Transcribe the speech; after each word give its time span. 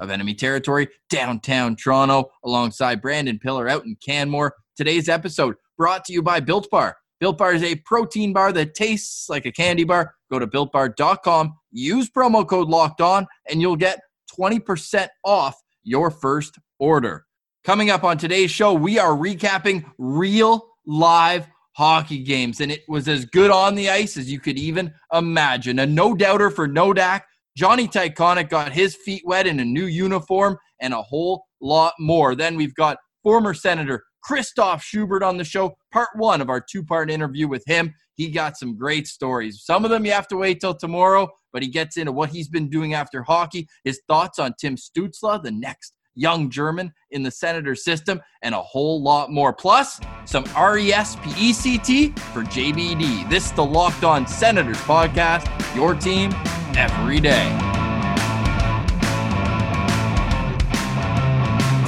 of 0.00 0.10
enemy 0.10 0.34
territory, 0.34 0.88
downtown 1.10 1.76
Toronto, 1.76 2.30
alongside 2.44 3.02
Brandon 3.02 3.38
Pillar 3.38 3.68
out 3.68 3.84
in 3.84 3.96
Canmore. 3.96 4.54
Today's 4.76 5.08
episode 5.08 5.56
brought 5.76 6.04
to 6.06 6.12
you 6.12 6.22
by 6.22 6.40
Built 6.40 6.70
Bar. 6.70 6.96
Built 7.20 7.38
Bar 7.38 7.54
is 7.54 7.62
a 7.62 7.76
protein 7.76 8.32
bar 8.32 8.52
that 8.52 8.74
tastes 8.74 9.28
like 9.28 9.46
a 9.46 9.52
candy 9.52 9.84
bar. 9.84 10.14
Go 10.30 10.38
to 10.38 10.46
builtbar.com, 10.46 11.54
use 11.70 12.10
promo 12.10 12.46
code 12.46 12.68
locked 12.68 13.00
on, 13.00 13.26
and 13.48 13.60
you'll 13.60 13.76
get 13.76 14.00
20% 14.38 15.08
off 15.24 15.60
your 15.84 16.10
first 16.10 16.58
order. 16.78 17.24
Coming 17.62 17.90
up 17.90 18.04
on 18.04 18.18
today's 18.18 18.50
show, 18.50 18.74
we 18.74 18.98
are 18.98 19.12
recapping 19.12 19.84
real 19.96 20.66
live 20.86 21.46
hockey 21.72 22.22
games, 22.22 22.60
and 22.60 22.70
it 22.70 22.82
was 22.88 23.08
as 23.08 23.24
good 23.24 23.50
on 23.50 23.74
the 23.74 23.90
ice 23.90 24.16
as 24.16 24.30
you 24.30 24.38
could 24.38 24.58
even 24.58 24.92
imagine. 25.12 25.78
A 25.78 25.86
no 25.86 26.14
doubter 26.14 26.50
for 26.50 26.68
Nodak. 26.68 27.22
Johnny 27.56 27.86
Tychonick 27.86 28.48
got 28.48 28.72
his 28.72 28.96
feet 28.96 29.22
wet 29.24 29.46
in 29.46 29.60
a 29.60 29.64
new 29.64 29.86
uniform 29.86 30.58
and 30.80 30.92
a 30.92 31.00
whole 31.00 31.44
lot 31.60 31.94
more. 32.00 32.34
Then 32.34 32.56
we've 32.56 32.74
got 32.74 32.98
former 33.22 33.54
Senator 33.54 34.02
Christoph 34.24 34.82
Schubert 34.82 35.22
on 35.22 35.36
the 35.36 35.44
show, 35.44 35.76
part 35.92 36.08
one 36.16 36.40
of 36.40 36.48
our 36.48 36.60
two 36.60 36.82
part 36.82 37.10
interview 37.10 37.46
with 37.46 37.62
him. 37.66 37.94
He 38.14 38.30
got 38.30 38.56
some 38.56 38.76
great 38.76 39.06
stories. 39.06 39.62
Some 39.64 39.84
of 39.84 39.90
them 39.90 40.04
you 40.04 40.12
have 40.12 40.26
to 40.28 40.36
wait 40.36 40.60
till 40.60 40.74
tomorrow, 40.74 41.28
but 41.52 41.62
he 41.62 41.68
gets 41.68 41.96
into 41.96 42.10
what 42.10 42.30
he's 42.30 42.48
been 42.48 42.68
doing 42.68 42.94
after 42.94 43.22
hockey, 43.22 43.68
his 43.84 44.00
thoughts 44.08 44.40
on 44.40 44.54
Tim 44.58 44.76
Stützle, 44.76 45.40
the 45.42 45.52
next 45.52 45.92
young 46.16 46.50
German 46.50 46.92
in 47.10 47.22
the 47.22 47.30
Senator 47.30 47.76
system, 47.76 48.20
and 48.42 48.54
a 48.54 48.62
whole 48.62 49.00
lot 49.00 49.30
more. 49.30 49.52
Plus, 49.52 50.00
some 50.24 50.44
RESPECT 50.44 52.18
for 52.18 52.42
JBD. 52.42 53.28
This 53.28 53.46
is 53.46 53.52
the 53.52 53.64
Locked 53.64 54.04
On 54.04 54.26
Senators 54.26 54.78
podcast, 54.78 55.76
your 55.76 55.94
team 55.94 56.32
every 56.76 57.20
day. 57.20 57.50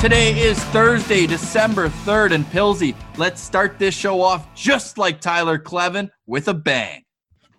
Today 0.01 0.39
is 0.39 0.63
Thursday, 0.67 1.27
December 1.27 1.89
3rd, 1.89 2.33
and 2.33 2.45
Pilsy, 2.47 2.95
let's 3.17 3.41
start 3.41 3.79
this 3.79 3.95
show 3.95 4.21
off 4.21 4.55
just 4.55 4.99
like 4.99 5.21
Tyler 5.21 5.59
Kleven 5.59 6.11
with 6.27 6.49
a 6.49 6.55
bang. 6.55 7.03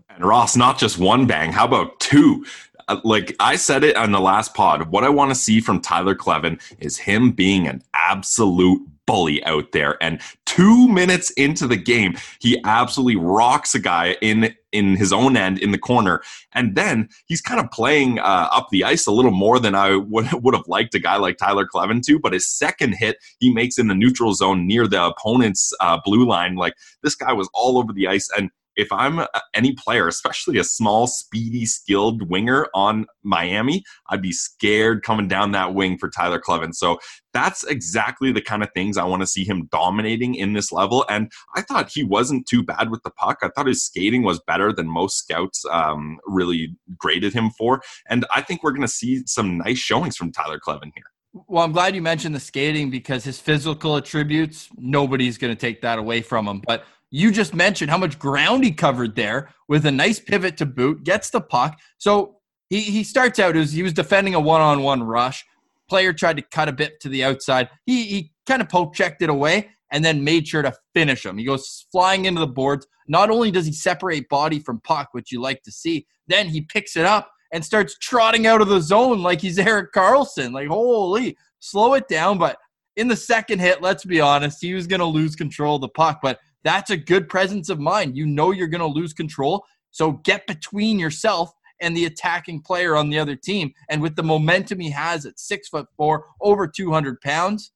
And 0.10 0.24
Ross, 0.24 0.56
not 0.56 0.78
just 0.78 0.98
one 0.98 1.26
bang, 1.26 1.52
how 1.52 1.66
about 1.66 2.00
two? 2.00 2.46
Uh, 2.88 3.02
like 3.04 3.36
I 3.40 3.56
said 3.56 3.84
it 3.84 3.98
on 3.98 4.12
the 4.12 4.22
last 4.22 4.54
pod, 4.54 4.90
what 4.92 5.04
I 5.04 5.10
want 5.10 5.32
to 5.32 5.36
see 5.36 5.60
from 5.60 5.82
Tyler 5.82 6.16
Kleven 6.16 6.62
is 6.80 6.98
him 6.98 7.32
being 7.32 7.68
an 7.68 7.84
absolute 7.94 8.88
bully 9.08 9.44
out 9.46 9.72
there. 9.72 9.98
And 10.04 10.22
two 10.46 10.88
minutes 10.88 11.32
into 11.32 11.66
the 11.66 11.78
game, 11.78 12.16
he 12.40 12.62
absolutely 12.66 13.16
rocks 13.16 13.74
a 13.74 13.80
guy 13.80 14.18
in 14.22 14.54
in 14.74 14.98
his 14.98 15.14
own 15.14 15.38
end 15.38 15.58
in 15.60 15.72
the 15.72 15.78
corner, 15.78 16.22
and 16.54 16.76
then 16.76 17.08
he's 17.26 17.42
kind 17.42 17.60
of 17.60 17.72
playing 17.72 18.20
uh, 18.20 18.50
up 18.52 18.68
the 18.70 18.84
ice 18.84 19.08
a 19.08 19.12
little 19.12 19.32
more 19.32 19.60
than 19.60 19.74
I 19.74 19.96
would 19.96 20.28
would 20.44 20.54
have 20.54 20.68
liked 20.68 20.94
a 20.94 21.00
guy 21.00 21.16
like 21.16 21.38
Tyler 21.38 21.66
Kleven 21.66 22.04
to. 22.04 22.20
But 22.20 22.34
his 22.34 22.48
second 22.48 22.94
hit, 22.94 23.18
he 23.40 23.52
makes 23.52 23.80
in 23.80 23.88
the 23.88 23.96
neutral 23.96 24.34
zone 24.34 24.68
near 24.68 24.88
the 24.88 25.04
opponent's 25.04 25.74
uh, 25.80 26.00
blue 26.04 26.28
line. 26.28 26.56
Like 26.56 26.74
this 27.02 27.16
guy 27.16 27.34
was 27.34 27.50
all 27.54 27.78
over 27.78 27.94
the 27.94 28.08
ice 28.08 28.30
and 28.38 28.52
if 28.78 28.92
I'm 28.92 29.26
any 29.54 29.74
player, 29.74 30.08
especially 30.08 30.58
a 30.60 30.64
small, 30.64 31.08
speedy, 31.08 31.66
skilled 31.66 32.30
winger 32.30 32.68
on 32.74 33.08
Miami, 33.24 33.84
I'd 34.10 34.22
be 34.22 34.32
scared 34.32 35.04
coming 35.04 35.28
down 35.28 35.52
that 35.52 35.74
wing 35.74 35.98
for 35.98 36.10
Tyler 36.10 36.40
Kleven. 36.40 36.74
So 36.74 37.00
that's 37.34 37.64
exactly 37.64 38.32
the 38.32 38.42
kind 38.42 38.64
of 38.64 38.70
things 38.74 38.98
I 38.98 39.04
want 39.04 39.22
to 39.22 39.28
see 39.28 39.44
him 39.44 39.68
dominating 39.72 40.36
in 40.36 40.54
this 40.54 40.72
level. 40.72 41.06
And 41.10 41.32
I 41.56 41.62
thought 41.62 41.92
he 41.92 42.04
wasn't 42.04 42.48
too 42.48 42.64
bad 42.64 42.90
with 42.90 43.04
the 43.04 43.12
puck. 43.12 43.40
I 43.42 43.50
thought 43.50 43.68
his 43.68 43.84
skating 43.84 44.24
was 44.24 44.40
better 44.48 44.72
than 44.72 44.88
most 44.88 45.18
scouts 45.18 45.66
um, 45.72 46.20
really 46.26 46.76
graded 46.98 47.34
him 47.34 47.50
for. 47.50 47.82
And 48.10 48.26
I 48.34 48.42
think 48.42 48.64
we're 48.64 48.72
going 48.72 48.82
to 48.82 48.88
see 48.88 49.24
some 49.26 49.58
nice 49.58 49.80
showings 49.80 50.16
from 50.16 50.32
Tyler 50.32 50.60
Kleven 50.60 50.92
here. 50.96 51.06
Well, 51.48 51.64
I'm 51.64 51.72
glad 51.72 51.94
you 51.94 52.02
mentioned 52.02 52.34
the 52.34 52.40
skating 52.40 52.90
because 52.90 53.24
his 53.24 53.40
physical 53.40 53.96
attributes, 53.96 54.70
nobody's 54.78 55.38
going 55.38 55.54
to 55.54 55.60
take 55.60 55.82
that 55.82 56.00
away 56.00 56.22
from 56.22 56.48
him. 56.48 56.62
But 56.66 56.86
you 57.10 57.32
just 57.32 57.54
mentioned 57.54 57.90
how 57.90 57.98
much 57.98 58.20
ground 58.20 58.64
he 58.64 58.72
covered 58.72 59.16
there 59.16 59.50
with 59.68 59.86
a 59.86 59.92
nice 59.92 60.20
pivot 60.20 60.58
to 60.58 60.66
boot, 60.66 61.04
gets 61.04 61.30
the 61.30 61.42
puck. 61.42 61.80
So 61.98 62.38
he, 62.70 62.82
he 62.82 63.04
starts 63.04 63.40
out 63.40 63.56
as 63.56 63.72
he 63.72 63.84
was 63.84 63.94
defending 63.94 64.36
a 64.36 64.40
one 64.40 64.62
on 64.62 64.84
one 64.84 65.04
rush. 65.04 65.46
Player 65.90 66.12
tried 66.12 66.38
to 66.38 66.42
cut 66.42 66.68
a 66.68 66.74
bit 66.74 67.00
to 67.02 67.10
the 67.10 67.24
outside. 67.24 67.70
He, 67.86 68.04
he 68.04 68.32
kind 68.46 68.62
of 68.62 68.68
poke 68.70 68.94
checked 68.94 69.22
it 69.22 69.30
away 69.30 69.70
and 69.92 70.04
then 70.04 70.24
made 70.24 70.48
sure 70.48 70.62
to 70.62 70.74
finish 70.94 71.26
him. 71.26 71.38
He 71.38 71.46
goes 71.46 71.86
flying 71.92 72.26
into 72.26 72.42
the 72.42 72.48
boards. 72.48 72.86
Not 73.08 73.30
only 73.30 73.52
does 73.52 73.66
he 73.66 73.72
separate 73.72 74.28
body 74.28 74.60
from 74.60 74.82
puck, 74.82 75.10
which 75.14 75.32
you 75.32 75.42
like 75.42 75.64
to 75.64 75.72
see, 75.72 76.06
then 76.28 76.50
he 76.50 76.62
picks 76.62 76.98
it 76.98 77.06
up 77.06 77.32
and 77.54 77.64
starts 77.64 77.98
trotting 78.00 78.48
out 78.48 78.62
of 78.62 78.68
the 78.68 78.82
zone 78.82 79.24
like 79.24 79.40
he's 79.40 79.58
Erik 79.60 79.94
Karlsson. 79.94 80.52
Like, 80.52 80.68
holy, 80.68 81.38
slow 81.60 81.94
it 81.94 82.10
down. 82.10 82.38
But 82.38 82.58
in 82.98 83.08
the 83.08 83.16
second 83.16 83.60
hit, 83.60 83.82
let's 83.82 84.04
be 84.04 84.20
honest, 84.20 84.58
he 84.62 84.74
was 84.74 84.88
going 84.88 85.00
to 85.00 85.06
lose 85.06 85.36
control 85.36 85.76
of 85.76 85.82
the 85.82 85.90
puck. 85.90 86.20
But 86.22 86.40
that's 86.68 86.90
a 86.90 86.98
good 86.98 87.30
presence 87.30 87.70
of 87.70 87.80
mind. 87.80 88.18
You 88.18 88.26
know 88.26 88.52
you're 88.52 88.68
going 88.68 88.82
to 88.82 88.88
lose 88.88 89.14
control. 89.14 89.66
So 89.92 90.14
get 90.24 90.46
between 90.48 91.00
yourself 91.00 91.52
and 91.80 91.96
the 91.96 92.06
attacking 92.06 92.62
player 92.62 92.96
on 92.96 93.10
the 93.10 93.20
other 93.20 93.36
team. 93.36 93.72
And 93.90 94.02
with 94.02 94.16
the 94.16 94.24
momentum 94.24 94.80
he 94.80 94.92
has 94.92 95.26
at 95.26 95.40
six 95.40 95.70
foot 95.70 95.88
four, 95.96 96.26
over 96.42 96.68
200 96.68 97.22
pounds, 97.22 97.72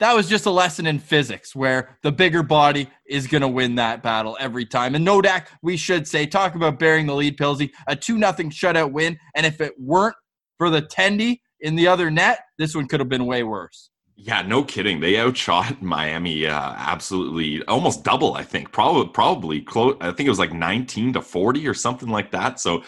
that 0.00 0.14
was 0.14 0.28
just 0.28 0.46
a 0.46 0.50
lesson 0.50 0.86
in 0.86 0.98
physics 0.98 1.54
where 1.54 1.96
the 2.02 2.10
bigger 2.10 2.42
body 2.42 2.88
is 3.06 3.28
going 3.28 3.42
to 3.42 3.48
win 3.48 3.76
that 3.76 4.02
battle 4.02 4.36
every 4.40 4.66
time. 4.66 4.96
And 4.96 5.06
Nodak, 5.06 5.46
we 5.62 5.76
should 5.76 6.08
say, 6.08 6.26
talk 6.26 6.56
about 6.56 6.80
bearing 6.80 7.06
the 7.06 7.14
lead, 7.14 7.38
Pilsy, 7.38 7.70
a 7.86 7.94
2 7.94 8.18
nothing 8.18 8.50
shutout 8.50 8.90
win. 8.90 9.16
And 9.36 9.46
if 9.46 9.60
it 9.60 9.74
weren't 9.78 10.16
for 10.58 10.70
the 10.70 10.82
Tendy 10.82 11.40
in 11.60 11.76
the 11.76 11.86
other 11.86 12.10
net, 12.10 12.40
this 12.58 12.74
one 12.74 12.88
could 12.88 12.98
have 12.98 13.08
been 13.08 13.26
way 13.26 13.44
worse. 13.44 13.90
Yeah, 14.24 14.42
no 14.42 14.62
kidding. 14.62 15.00
They 15.00 15.18
outshot 15.18 15.82
Miami 15.82 16.46
uh, 16.46 16.74
absolutely, 16.76 17.64
almost 17.64 18.04
double. 18.04 18.34
I 18.34 18.44
think 18.44 18.70
probably 18.70 19.08
probably 19.08 19.60
close. 19.60 19.96
I 20.00 20.12
think 20.12 20.28
it 20.28 20.30
was 20.30 20.38
like 20.38 20.52
nineteen 20.52 21.12
to 21.14 21.20
forty 21.20 21.66
or 21.66 21.74
something 21.74 22.08
like 22.08 22.30
that. 22.30 22.60
So 22.60 22.84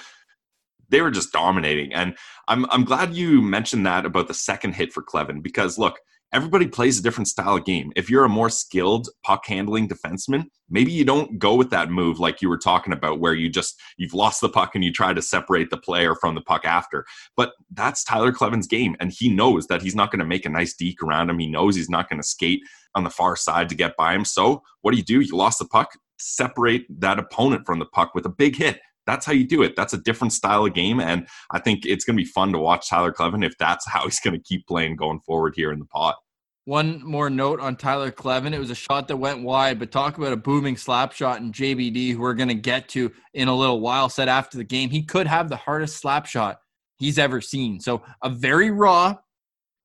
they 0.91 1.00
were 1.00 1.11
just 1.11 1.33
dominating. 1.33 1.93
And 1.93 2.17
I'm 2.47 2.67
I'm 2.71 2.84
glad 2.84 3.15
you 3.17 3.43
mentioned 3.43 3.84
that 3.84 4.06
about 4.06 4.28
the 4.28 4.34
second 4.34 4.75
hit 4.75 4.93
for 4.93 5.03
Kleven 5.03 5.43
because 5.43 5.77
look, 5.77 5.99
everybody 6.34 6.67
plays 6.67 6.99
a 6.99 7.03
different 7.03 7.28
style 7.28 7.56
of 7.56 7.65
game. 7.65 7.93
If 7.95 8.11
you're 8.11 8.25
a 8.25 8.28
more 8.28 8.50
skilled 8.50 9.09
puck 9.22 9.47
handling 9.47 9.89
defenseman, 9.89 10.47
maybe 10.69 10.91
you 10.91 11.05
don't 11.05 11.39
go 11.39 11.55
with 11.55 11.71
that 11.71 11.91
move 11.91 12.19
like 12.19 12.43
you 12.43 12.49
were 12.49 12.59
talking 12.59 12.93
about 12.93 13.21
where 13.21 13.34
you 13.34 13.49
just 13.49 13.81
you've 13.99 14.15
lost 14.15 14.41
the 14.41 14.49
puck 14.49 14.75
and 14.75 14.83
you 14.83 14.93
try 14.93 15.15
to 15.15 15.23
separate 15.23 15.71
the 15.71 15.77
player 15.77 16.17
from 16.17 16.34
the 16.34 16.41
puck 16.41 16.65
after. 16.65 17.06
But 17.37 17.53
that's 17.73 18.03
Tyler 18.03 18.33
Kleven's 18.33 18.67
game 18.67 18.97
and 18.99 19.12
he 19.12 19.28
knows 19.28 19.69
that 19.69 19.81
he's 19.81 19.94
not 19.94 20.11
going 20.11 20.19
to 20.19 20.27
make 20.27 20.44
a 20.44 20.49
nice 20.50 20.75
deke 20.75 21.03
around 21.05 21.31
him. 21.31 21.39
He 21.39 21.47
knows 21.47 21.77
he's 21.77 21.89
not 21.89 22.11
going 22.11 22.21
to 22.21 22.27
skate 22.27 22.62
on 22.97 23.05
the 23.05 23.11
far 23.11 23.37
side 23.37 23.69
to 23.69 23.77
get 23.77 23.97
by 23.97 24.12
him. 24.12 24.25
So, 24.25 24.62
what 24.83 24.91
do 24.91 24.97
you 24.97 25.05
do? 25.05 25.21
You 25.21 25.37
lost 25.37 25.61
the 25.61 25.67
puck, 25.67 25.93
separate 26.19 26.84
that 26.99 27.21
opponent 27.21 27.65
from 27.65 27.78
the 27.78 27.87
puck 27.87 28.12
with 28.15 28.27
a 28.27 28.31
big 28.31 28.56
hit 28.56 28.81
that's 29.06 29.27
how 29.27 29.33
you 29.33 29.47
do 29.47 29.62
it. 29.62 29.77
That's 29.77 29.93
a 29.93 29.99
different 29.99 30.33
style 30.33 30.65
of 30.65 30.75
game. 30.75 31.00
And 31.00 31.27
I 31.50 31.59
think 31.59 31.84
it's 31.84 32.05
going 32.05 32.17
to 32.17 32.23
be 32.23 32.28
fun 32.28 32.53
to 32.53 32.59
watch 32.59 32.89
Tyler 32.89 33.12
Kleven 33.12 33.44
if 33.44 33.56
that's 33.59 33.87
how 33.91 34.05
he's 34.05 34.21
going 34.21 34.34
to 34.34 34.43
keep 34.43 34.67
playing 34.67 34.97
going 34.97 35.21
forward 35.21 35.55
here 35.56 35.73
in 35.73 35.78
the 35.78 35.87
pot. 35.87 36.17
One 36.66 37.02
more 37.04 37.28
note 37.28 37.61
on 37.61 37.76
Tyler 37.76 38.11
Kleven. 38.11 38.55
It 38.55 38.58
was 38.58 38.70
a 38.70 38.75
shot 38.75 39.08
that 39.08 39.19
went 39.19 39.43
wide, 39.43 39.78
but 39.78 39.93
talk 39.93 40.16
about 40.16 40.32
a 40.32 40.37
booming 40.37 40.78
slap 40.78 41.12
shot 41.12 41.40
in 41.40 41.52
JBD, 41.52 42.12
who 42.12 42.20
we're 42.20 42.32
going 42.32 42.49
to 42.49 42.55
get 42.55 42.88
to 42.90 43.12
in 43.34 43.49
a 43.49 43.55
little 43.55 43.81
while. 43.81 44.08
Said 44.08 44.28
after 44.28 44.56
the 44.56 44.64
game, 44.64 44.88
he 44.88 45.02
could 45.02 45.26
have 45.26 45.50
the 45.50 45.56
hardest 45.56 45.99
slap 45.99 46.25
shot 46.25 46.61
he's 46.99 47.19
ever 47.19 47.43
seen. 47.43 47.81
So 47.81 48.02
a 48.22 48.31
very 48.31 48.70
raw 48.70 49.16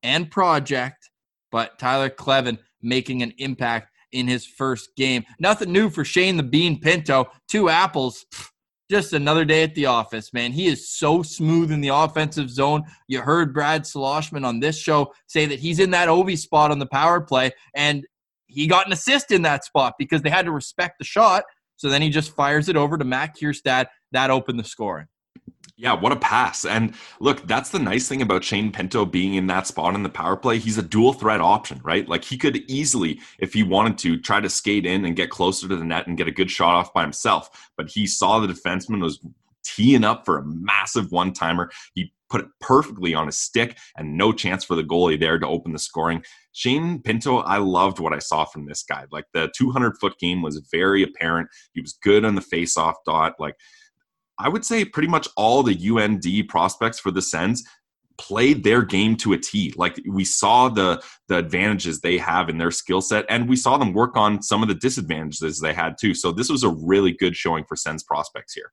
and 0.03 0.31
project, 0.31 1.09
but 1.51 1.77
Tyler 1.79 2.09
Kleven 2.09 2.57
making 2.81 3.23
an 3.23 3.33
impact 3.39 3.91
in 4.13 4.27
his 4.27 4.45
first 4.45 4.95
game. 4.95 5.25
Nothing 5.37 5.73
new 5.73 5.89
for 5.89 6.05
Shane 6.05 6.37
the 6.37 6.43
Bean 6.43 6.79
Pinto. 6.79 7.29
Two 7.49 7.67
apples 7.67 8.25
just 8.89 9.13
another 9.13 9.45
day 9.45 9.63
at 9.63 9.75
the 9.75 9.85
office, 9.85 10.33
man. 10.33 10.51
He 10.51 10.67
is 10.67 10.89
so 10.89 11.21
smooth 11.21 11.71
in 11.71 11.81
the 11.81 11.89
offensive 11.89 12.49
zone. 12.49 12.83
You 13.07 13.21
heard 13.21 13.53
Brad 13.53 13.85
Sloshman 13.85 14.43
on 14.43 14.59
this 14.59 14.77
show 14.77 15.13
say 15.27 15.45
that 15.45 15.59
he's 15.59 15.79
in 15.79 15.91
that 15.91 16.09
Ovi 16.09 16.37
spot 16.37 16.71
on 16.71 16.79
the 16.79 16.87
power 16.87 17.21
play, 17.21 17.51
and 17.75 18.05
he 18.47 18.65
got 18.65 18.87
an 18.87 18.93
assist 18.93 19.31
in 19.31 19.43
that 19.43 19.63
spot 19.63 19.93
because 19.99 20.23
they 20.23 20.29
had 20.29 20.45
to 20.45 20.51
respect 20.51 20.97
the 20.97 21.05
shot. 21.05 21.43
So 21.75 21.87
then 21.87 22.01
he 22.01 22.09
just 22.09 22.35
fires 22.35 22.67
it 22.67 22.75
over 22.75 22.97
to 22.97 23.05
Matt 23.05 23.37
Kiersted. 23.37 23.85
That 24.11 24.31
opened 24.31 24.59
the 24.59 24.63
scoring. 24.63 25.07
Yeah, 25.81 25.93
what 25.93 26.11
a 26.11 26.17
pass. 26.17 26.65
And 26.65 26.93
look, 27.21 27.47
that's 27.47 27.69
the 27.69 27.79
nice 27.79 28.09
thing 28.09 28.21
about 28.21 28.43
Shane 28.43 28.69
Pinto 28.69 29.05
being 29.05 29.35
in 29.35 29.47
that 29.47 29.65
spot 29.65 29.95
in 29.95 30.03
the 30.03 30.09
power 30.09 30.35
play. 30.35 30.57
He's 30.57 30.77
a 30.77 30.83
dual 30.83 31.13
threat 31.13 31.39
option, 31.39 31.79
right? 31.85 32.05
Like 32.05 32.25
he 32.25 32.37
could 32.37 32.57
easily, 32.69 33.21
if 33.37 33.53
he 33.53 33.63
wanted 33.63 33.97
to, 33.99 34.19
try 34.19 34.41
to 34.41 34.49
skate 34.49 34.85
in 34.85 35.05
and 35.05 35.15
get 35.15 35.29
closer 35.29 35.69
to 35.69 35.77
the 35.77 35.85
net 35.85 36.05
and 36.05 36.17
get 36.17 36.27
a 36.27 36.31
good 36.31 36.51
shot 36.51 36.75
off 36.75 36.93
by 36.93 37.01
himself. 37.01 37.71
But 37.77 37.89
he 37.89 38.07
saw 38.07 38.39
the 38.39 38.53
defenseman 38.53 39.01
was 39.01 39.25
teeing 39.63 40.03
up 40.03 40.25
for 40.25 40.37
a 40.37 40.45
massive 40.45 41.13
one 41.13 41.31
timer. 41.31 41.71
He 41.93 42.11
put 42.29 42.41
it 42.41 42.47
perfectly 42.59 43.13
on 43.13 43.27
his 43.27 43.37
stick 43.37 43.77
and 43.95 44.17
no 44.17 44.33
chance 44.33 44.65
for 44.65 44.75
the 44.75 44.83
goalie 44.83 45.17
there 45.17 45.39
to 45.39 45.47
open 45.47 45.71
the 45.71 45.79
scoring. 45.79 46.25
Shane 46.51 47.01
Pinto, 47.01 47.37
I 47.37 47.57
loved 47.57 47.99
what 47.99 48.11
I 48.11 48.19
saw 48.19 48.43
from 48.43 48.65
this 48.65 48.83
guy. 48.83 49.05
Like 49.13 49.27
the 49.33 49.49
200 49.55 49.97
foot 49.97 50.19
game 50.19 50.41
was 50.41 50.61
very 50.69 51.03
apparent. 51.03 51.47
He 51.73 51.79
was 51.79 51.93
good 52.03 52.25
on 52.25 52.35
the 52.35 52.41
face 52.41 52.75
off 52.75 52.97
dot. 53.05 53.35
Like, 53.39 53.55
I 54.39 54.49
would 54.49 54.65
say 54.65 54.85
pretty 54.85 55.09
much 55.09 55.27
all 55.35 55.63
the 55.63 55.77
UND 55.97 56.25
prospects 56.47 56.99
for 56.99 57.11
the 57.11 57.21
Sens 57.21 57.63
played 58.17 58.63
their 58.63 58.83
game 58.83 59.15
to 59.17 59.33
a 59.33 59.37
T. 59.37 59.73
Like 59.77 59.99
we 60.07 60.25
saw 60.25 60.69
the 60.69 61.01
the 61.27 61.37
advantages 61.37 62.01
they 62.01 62.17
have 62.17 62.49
in 62.49 62.57
their 62.57 62.71
skill 62.71 63.01
set, 63.01 63.25
and 63.29 63.49
we 63.49 63.55
saw 63.55 63.77
them 63.77 63.93
work 63.93 64.15
on 64.15 64.41
some 64.41 64.61
of 64.61 64.69
the 64.69 64.75
disadvantages 64.75 65.59
they 65.59 65.73
had 65.73 65.95
too. 65.99 66.13
So 66.13 66.31
this 66.31 66.49
was 66.49 66.63
a 66.63 66.69
really 66.69 67.13
good 67.13 67.35
showing 67.35 67.63
for 67.65 67.75
Sens 67.75 68.03
prospects 68.03 68.53
here. 68.53 68.71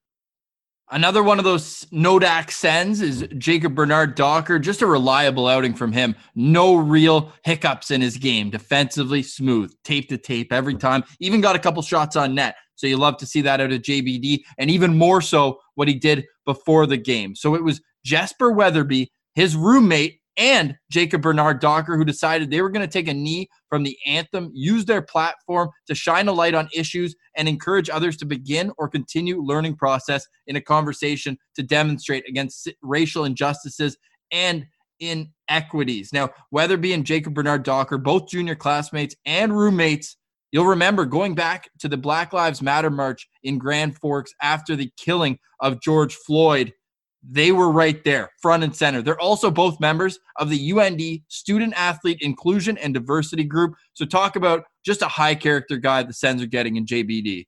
Another 0.88 1.24
one 1.24 1.40
of 1.40 1.44
those 1.44 1.84
Nodak 1.86 2.52
sends 2.52 3.00
is 3.00 3.26
Jacob 3.38 3.74
Bernard 3.74 4.14
Docker. 4.14 4.60
Just 4.60 4.82
a 4.82 4.86
reliable 4.86 5.48
outing 5.48 5.74
from 5.74 5.90
him. 5.90 6.14
No 6.36 6.76
real 6.76 7.32
hiccups 7.42 7.90
in 7.90 8.00
his 8.00 8.16
game. 8.16 8.50
Defensively 8.50 9.24
smooth, 9.24 9.74
tape 9.82 10.08
to 10.10 10.16
tape 10.18 10.52
every 10.52 10.76
time. 10.76 11.02
Even 11.18 11.40
got 11.40 11.56
a 11.56 11.58
couple 11.58 11.82
shots 11.82 12.14
on 12.14 12.36
net. 12.36 12.54
So 12.76 12.86
you 12.86 12.96
love 12.96 13.16
to 13.18 13.26
see 13.26 13.40
that 13.42 13.60
out 13.60 13.72
of 13.72 13.82
JBD, 13.82 14.44
and 14.58 14.70
even 14.70 14.96
more 14.96 15.20
so 15.20 15.58
what 15.74 15.88
he 15.88 15.94
did 15.94 16.24
before 16.44 16.86
the 16.86 16.96
game. 16.96 17.34
So 17.34 17.54
it 17.54 17.64
was 17.64 17.80
Jasper 18.04 18.52
Weatherby, 18.52 19.10
his 19.34 19.56
roommate, 19.56 20.20
and 20.36 20.76
Jacob 20.90 21.22
Bernard 21.22 21.60
Docker, 21.60 21.96
who 21.96 22.04
decided 22.04 22.50
they 22.50 22.60
were 22.60 22.70
going 22.70 22.86
to 22.86 22.92
take 22.92 23.08
a 23.08 23.14
knee 23.14 23.48
from 23.68 23.82
the 23.82 23.96
anthem, 24.06 24.50
use 24.54 24.84
their 24.84 25.02
platform 25.02 25.70
to 25.86 25.94
shine 25.94 26.28
a 26.28 26.32
light 26.32 26.54
on 26.54 26.68
issues 26.74 27.14
and 27.36 27.48
encourage 27.48 27.88
others 27.88 28.16
to 28.18 28.26
begin 28.26 28.70
or 28.76 28.88
continue 28.88 29.42
learning 29.42 29.76
process 29.76 30.26
in 30.46 30.56
a 30.56 30.60
conversation 30.60 31.38
to 31.54 31.62
demonstrate 31.62 32.28
against 32.28 32.68
racial 32.82 33.24
injustices 33.24 33.96
and 34.30 34.66
inequities. 35.00 36.12
Now, 36.12 36.30
Weatherby 36.50 36.92
and 36.92 37.06
Jacob 37.06 37.34
Bernard 37.34 37.62
Docker, 37.62 37.98
both 37.98 38.28
junior 38.28 38.54
classmates 38.54 39.14
and 39.24 39.56
roommates, 39.56 40.16
You'll 40.52 40.66
remember 40.66 41.04
going 41.04 41.34
back 41.34 41.68
to 41.80 41.88
the 41.88 41.96
Black 41.96 42.32
Lives 42.32 42.62
Matter 42.62 42.90
march 42.90 43.28
in 43.42 43.58
Grand 43.58 43.96
Forks 43.98 44.32
after 44.40 44.76
the 44.76 44.90
killing 44.96 45.38
of 45.60 45.80
George 45.80 46.14
Floyd. 46.14 46.72
They 47.28 47.50
were 47.50 47.72
right 47.72 48.02
there, 48.04 48.30
front 48.40 48.62
and 48.62 48.74
center. 48.74 49.02
They're 49.02 49.20
also 49.20 49.50
both 49.50 49.80
members 49.80 50.20
of 50.36 50.48
the 50.48 50.72
UND 50.72 51.20
Student 51.28 51.74
Athlete 51.76 52.18
Inclusion 52.20 52.78
and 52.78 52.94
Diversity 52.94 53.42
Group. 53.42 53.74
So, 53.94 54.04
talk 54.04 54.36
about 54.36 54.62
just 54.84 55.02
a 55.02 55.08
high 55.08 55.34
character 55.34 55.76
guy 55.76 56.04
the 56.04 56.12
Sens 56.12 56.40
are 56.40 56.46
getting 56.46 56.76
in 56.76 56.86
JBD. 56.86 57.46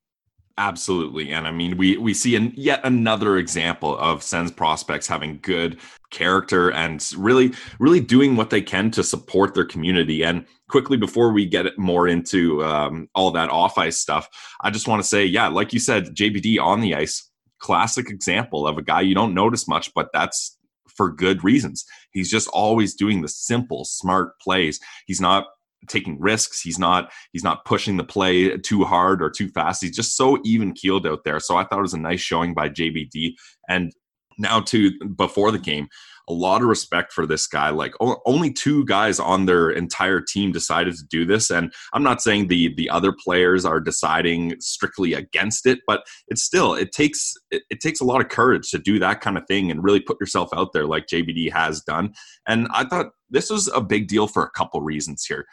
Absolutely. 0.59 1.33
And 1.33 1.47
I 1.47 1.53
mean, 1.53 1.77
we, 1.77 1.97
we 1.99 2.13
see 2.13 2.35
an, 2.35 2.53
yet 2.57 2.81
another 2.83 3.37
example 3.37 3.97
of 3.99 4.25
Sens 4.25 4.51
prospects 4.51 5.07
having 5.07 5.39
good 5.41 5.79
character 6.11 6.73
and 6.73 7.05
really, 7.17 7.53
really 7.79 8.01
doing 8.01 8.35
what 8.35 8.51
they 8.51 8.61
can 8.61 8.91
to 8.91 9.05
support 9.05 9.55
their 9.55 9.65
community. 9.65 10.25
And 10.25 10.45
quickly, 10.69 10.97
before 10.97 11.33
we 11.33 11.47
get 11.47 11.79
more 11.79 12.07
into 12.07 12.65
um, 12.65 13.09
all 13.15 13.31
that 13.33 13.51
off 13.51 13.79
ice 13.79 13.99
stuff, 13.99 14.29
I 14.61 14.71
just 14.71 14.89
want 14.89 15.03
to 15.03 15.09
say, 15.09 15.25
yeah, 15.25 15.49
like 15.49 15.73
you 15.73 15.81
said, 15.81 16.15
JBD 16.15 16.61
on 16.61 16.81
the 16.81 16.95
ice, 16.95 17.31
classic 17.59 18.11
example 18.11 18.67
of 18.67 18.79
a 18.79 18.83
guy 18.83 19.01
you 19.01 19.15
don't 19.15 19.35
notice 19.35 19.67
much, 19.67 19.93
but 19.95 20.09
that's 20.13 20.57
for 20.97 21.11
good 21.11 21.45
reasons. 21.45 21.85
He's 22.13 22.31
just 22.31 22.49
always 22.49 22.95
doing 22.95 23.23
the 23.23 23.29
simple, 23.29 23.85
smart 23.85 24.39
plays. 24.41 24.81
He's 25.07 25.21
not 25.21 25.47
taking 25.89 26.21
risks. 26.21 26.61
He's 26.61 26.79
not 26.79 27.13
he's 27.33 27.45
not 27.45 27.65
pushing 27.65 27.97
the 27.97 28.05
play 28.05 28.57
too 28.59 28.85
hard 28.85 29.23
or 29.23 29.31
too 29.31 29.49
fast. 29.49 29.83
He's 29.83 29.97
just 29.97 30.17
so 30.17 30.39
even 30.45 30.73
keeled 30.73 31.07
out 31.07 31.25
there. 31.25 31.41
So 31.41 31.57
I 31.57 31.65
thought 31.65 31.79
it 31.79 31.83
was 31.83 31.95
a 31.95 32.01
nice 32.01 32.21
showing 32.21 32.53
by 32.53 32.69
JBD. 32.69 33.35
And 33.69 33.93
now 34.39 34.61
to 34.61 34.93
before 35.17 35.51
the 35.53 35.59
game, 35.59 35.89
a 36.29 36.33
lot 36.33 36.63
of 36.63 36.69
respect 36.69 37.13
for 37.13 37.27
this 37.27 37.47
guy. 37.47 37.71
Like 37.71 37.95
only 38.01 38.53
two 38.53 38.85
guys 38.85 39.19
on 39.19 39.47
their 39.47 39.71
entire 39.71 40.21
team 40.21 40.53
decided 40.53 40.95
to 40.97 41.05
do 41.05 41.25
this, 41.25 41.51
and 41.51 41.73
I'm 41.93 42.03
not 42.03 42.23
saying 42.23 42.49
the 42.49 42.75
the 42.75 42.91
other 42.91 43.13
players 43.13 43.65
are 43.65 43.81
deciding 43.81 44.55
strictly 44.61 45.15
against 45.15 45.67
it, 45.67 45.81
but 45.87 46.03
it's 46.29 46.43
still 46.43 46.75
it 46.75 46.93
takes 46.93 47.35
it, 47.51 47.63
it 47.71 47.81
takes 47.81 48.01
a 48.01 48.05
lot 48.05 48.21
of 48.21 48.29
courage 48.29 48.71
to 48.71 48.79
do 48.79 48.99
that 48.99 49.21
kind 49.21 49.37
of 49.39 49.47
thing 49.47 49.71
and 49.71 49.83
really 49.83 50.01
put 50.01 50.21
yourself 50.21 50.51
out 50.55 50.73
there 50.73 50.87
like 50.87 51.07
JBD 51.07 51.53
has 51.53 51.81
done. 51.83 52.13
And 52.47 52.69
I 52.73 52.85
thought 52.85 53.13
this 53.31 53.51
was 53.51 53.69
a 53.69 53.81
big 53.81 54.09
deal 54.09 54.27
for 54.27 54.45
a 54.45 54.51
couple 54.51 54.81
reasons 54.81 55.25
here 55.25 55.47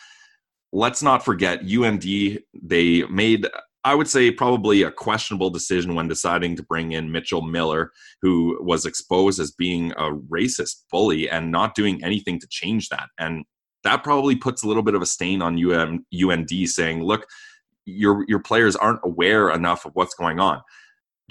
let's 0.76 1.02
not 1.02 1.24
forget 1.24 1.62
UND, 1.64 2.04
they 2.62 3.04
made, 3.04 3.48
I 3.86 3.94
would 3.94 4.10
say, 4.10 4.32
probably 4.32 4.82
a 4.82 4.90
questionable 4.90 5.52
decision 5.52 5.94
when 5.94 6.08
deciding 6.08 6.56
to 6.56 6.64
bring 6.64 6.92
in 6.92 7.12
Mitchell 7.12 7.44
Miller, 7.44 7.92
who 8.24 8.58
was 8.60 8.84
exposed 8.84 9.40
as 9.40 9.52
being 9.52 9.92
a 9.92 10.10
racist 10.12 10.84
bully 10.92 11.30
and 11.30 11.52
not 11.52 11.76
doing 11.76 12.04
anything 12.04 12.40
to 12.40 12.48
change 12.50 12.90
that. 12.90 13.10
And 13.20 13.46
that 13.84 14.04
probably 14.04 14.36
puts 14.36 14.64
a 14.64 14.68
little 14.68 14.82
bit 14.82 14.96
of 14.96 15.04
a 15.04 15.06
stain 15.06 15.44
on 15.44 15.64
UM, 15.64 16.04
UND 16.12 16.50
saying, 16.68 17.04
look, 17.04 17.28
your, 17.86 18.26
your 18.28 18.40
players 18.40 18.76
aren't 18.76 19.02
aware 19.04 19.52
enough 19.52 19.86
of 19.86 19.92
what's 19.94 20.16
going 20.16 20.40
on. 20.40 20.62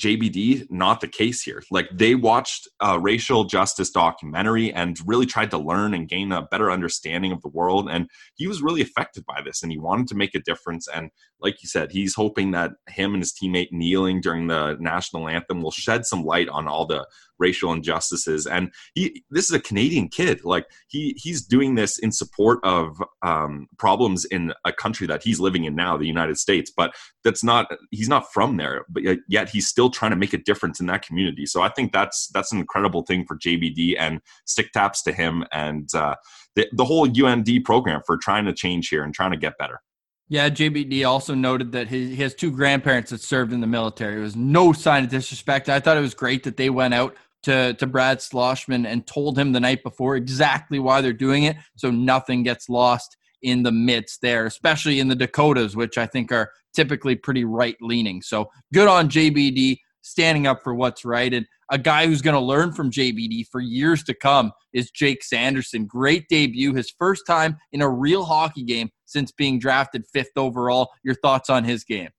JBD, 0.01 0.67
not 0.71 1.01
the 1.01 1.09
case 1.09 1.43
here. 1.43 1.63
Like 1.71 1.89
they 1.93 2.17
watched 2.17 2.69
a 2.81 2.99
racial 2.99 3.45
justice 3.45 3.91
documentary 3.91 4.73
and 4.73 4.99
really 5.07 5.27
tried 5.27 5.51
to 5.53 5.59
learn 5.59 5.95
and 5.95 6.09
gain 6.09 6.33
a 6.33 6.43
better 6.43 6.71
understanding 6.71 7.31
of 7.31 7.41
the 7.43 7.49
world. 7.49 7.89
And 7.89 8.09
he 8.35 8.49
was 8.49 8.61
really 8.61 8.83
affected 8.83 9.25
by 9.25 9.41
this 9.45 9.63
and 9.63 9.71
he 9.71 9.79
wanted 9.79 10.09
to 10.09 10.17
make 10.17 10.35
a 10.35 10.41
difference. 10.41 10.89
And 10.93 11.11
like 11.45 11.63
you 11.63 11.69
said, 11.69 11.93
he's 11.93 12.15
hoping 12.15 12.53
that 12.53 12.73
him 12.89 13.13
and 13.13 13.23
his 13.23 13.33
teammate 13.33 13.71
kneeling 13.71 14.21
during 14.21 14.47
the 14.47 14.77
national 14.81 15.29
anthem 15.29 15.61
will 15.63 15.71
shed 15.71 16.07
some 16.07 16.25
light 16.25 16.49
on 16.49 16.67
all 16.67 16.87
the 16.87 17.07
racial 17.39 17.73
injustices. 17.73 18.47
And 18.47 18.73
he, 18.95 19.23
this 19.31 19.45
is 19.45 19.53
a 19.53 19.61
Canadian 19.61 20.09
kid. 20.09 20.45
Like 20.45 20.67
he, 20.89 21.15
he's 21.19 21.43
doing 21.43 21.75
this 21.75 21.99
in 21.99 22.13
support 22.13 22.61
of 22.65 23.03
um, 23.23 23.67
problems 23.79 24.25
in 24.25 24.55
a 24.65 24.73
country 24.73 25.07
that 25.07 25.23
he's 25.23 25.39
living 25.39 25.65
in 25.65 25.75
now, 25.75 25.99
the 25.99 26.07
United 26.07 26.39
States. 26.39 26.73
But 26.75 26.95
that's 27.25 27.45
not, 27.45 27.67
he's 27.91 28.09
not 28.09 28.33
from 28.33 28.57
there, 28.57 28.87
but 28.89 29.03
yet 29.29 29.51
he's 29.51 29.69
still 29.69 29.91
trying 29.91 30.13
to 30.13 30.17
make 30.17 30.33
a 30.33 30.39
difference 30.39 30.81
in 30.81 30.87
that 30.87 31.07
community. 31.07 31.45
So 31.45 31.61
I 31.61 31.69
think 31.69 31.93
that's 31.93 32.29
that's 32.29 32.53
an 32.53 32.59
incredible 32.59 33.03
thing 33.03 33.27
for 33.27 33.37
JBD 33.37 33.97
and 33.99 34.21
stick 34.47 34.73
taps 34.73 35.03
to 35.03 35.13
him 35.13 35.45
and 35.53 35.89
uh, 35.95 36.15
the, 36.57 36.69
the 36.73 36.85
whole 36.85 37.07
UND 37.07 37.49
program 37.65 38.01
for 38.07 38.17
trying 38.17 38.47
to 38.47 38.55
change 38.55 38.89
here 38.89 39.03
and 39.03 39.13
trying 39.13 39.33
to 39.33 39.37
get 39.37 39.59
better. 39.59 39.81
Yeah, 40.29 40.49
JBD 40.49 41.07
also 41.07 41.35
noted 41.35 41.73
that 41.73 41.89
he, 41.89 42.15
he 42.15 42.23
has 42.23 42.35
two 42.35 42.51
grandparents 42.51 43.11
that 43.11 43.21
served 43.21 43.53
in 43.53 43.61
the 43.61 43.67
military. 43.67 44.17
It 44.17 44.23
was 44.23 44.37
no 44.37 44.73
sign 44.73 45.05
of 45.05 45.11
disrespect. 45.11 45.69
I 45.69 45.81
thought 45.81 45.99
it 45.99 46.01
was 46.01 46.15
great 46.15 46.45
that 46.45 46.57
they 46.57 46.71
went 46.71 46.95
out 46.95 47.17
to, 47.43 47.75
to 47.75 47.87
Brad 47.87 48.23
Sloshman 48.23 48.87
and 48.87 49.07
told 49.07 49.39
him 49.39 49.53
the 49.53 49.61
night 49.61 49.83
before 49.83 50.17
exactly 50.17 50.79
why 50.79 51.03
they're 51.03 51.13
doing 51.13 51.45
it 51.45 51.57
so 51.77 51.91
nothing 51.91 52.43
gets 52.43 52.71
lost 52.71 53.19
in 53.43 53.63
the 53.63 53.73
midst 53.73 54.23
there, 54.23 54.47
especially 54.47 54.99
in 54.99 55.09
the 55.09 55.15
Dakotas, 55.15 55.77
which 55.77 55.99
I 55.99 56.07
think 56.07 56.33
are 56.33 56.51
typically 56.75 57.15
pretty 57.15 57.45
right 57.45 57.77
leaning. 57.83 58.23
So 58.23 58.51
good 58.73 58.89
on 58.89 59.11
JBD 59.11 59.79
standing 60.01 60.47
up 60.47 60.63
for 60.65 60.75
what's 60.75 61.05
right. 61.05 61.33
And 61.33 61.47
a 61.71 61.79
guy 61.79 62.07
who's 62.07 62.23
going 62.23 62.35
to 62.35 62.41
learn 62.41 62.73
from 62.73 62.91
JBD 62.91 63.49
for 63.51 63.61
years 63.61 64.03
to 64.05 64.15
come 64.15 64.53
is 64.73 64.91
Jake 64.91 65.23
Sanderson. 65.23 65.87
Great 65.87 66.29
debut, 66.29 66.75
his 66.75 66.93
first 66.99 67.27
time 67.27 67.59
in 67.73 67.83
a 67.83 67.89
real 67.89 68.25
hockey 68.25 68.63
game 68.63 68.91
since 69.07 69.33
being 69.33 69.59
drafted 69.59 70.07
fifth 70.07 70.37
overall. 70.37 70.91
Your 71.03 71.15
thoughts 71.15 71.51
on 71.51 71.65
his 71.65 71.85
game? 71.85 72.11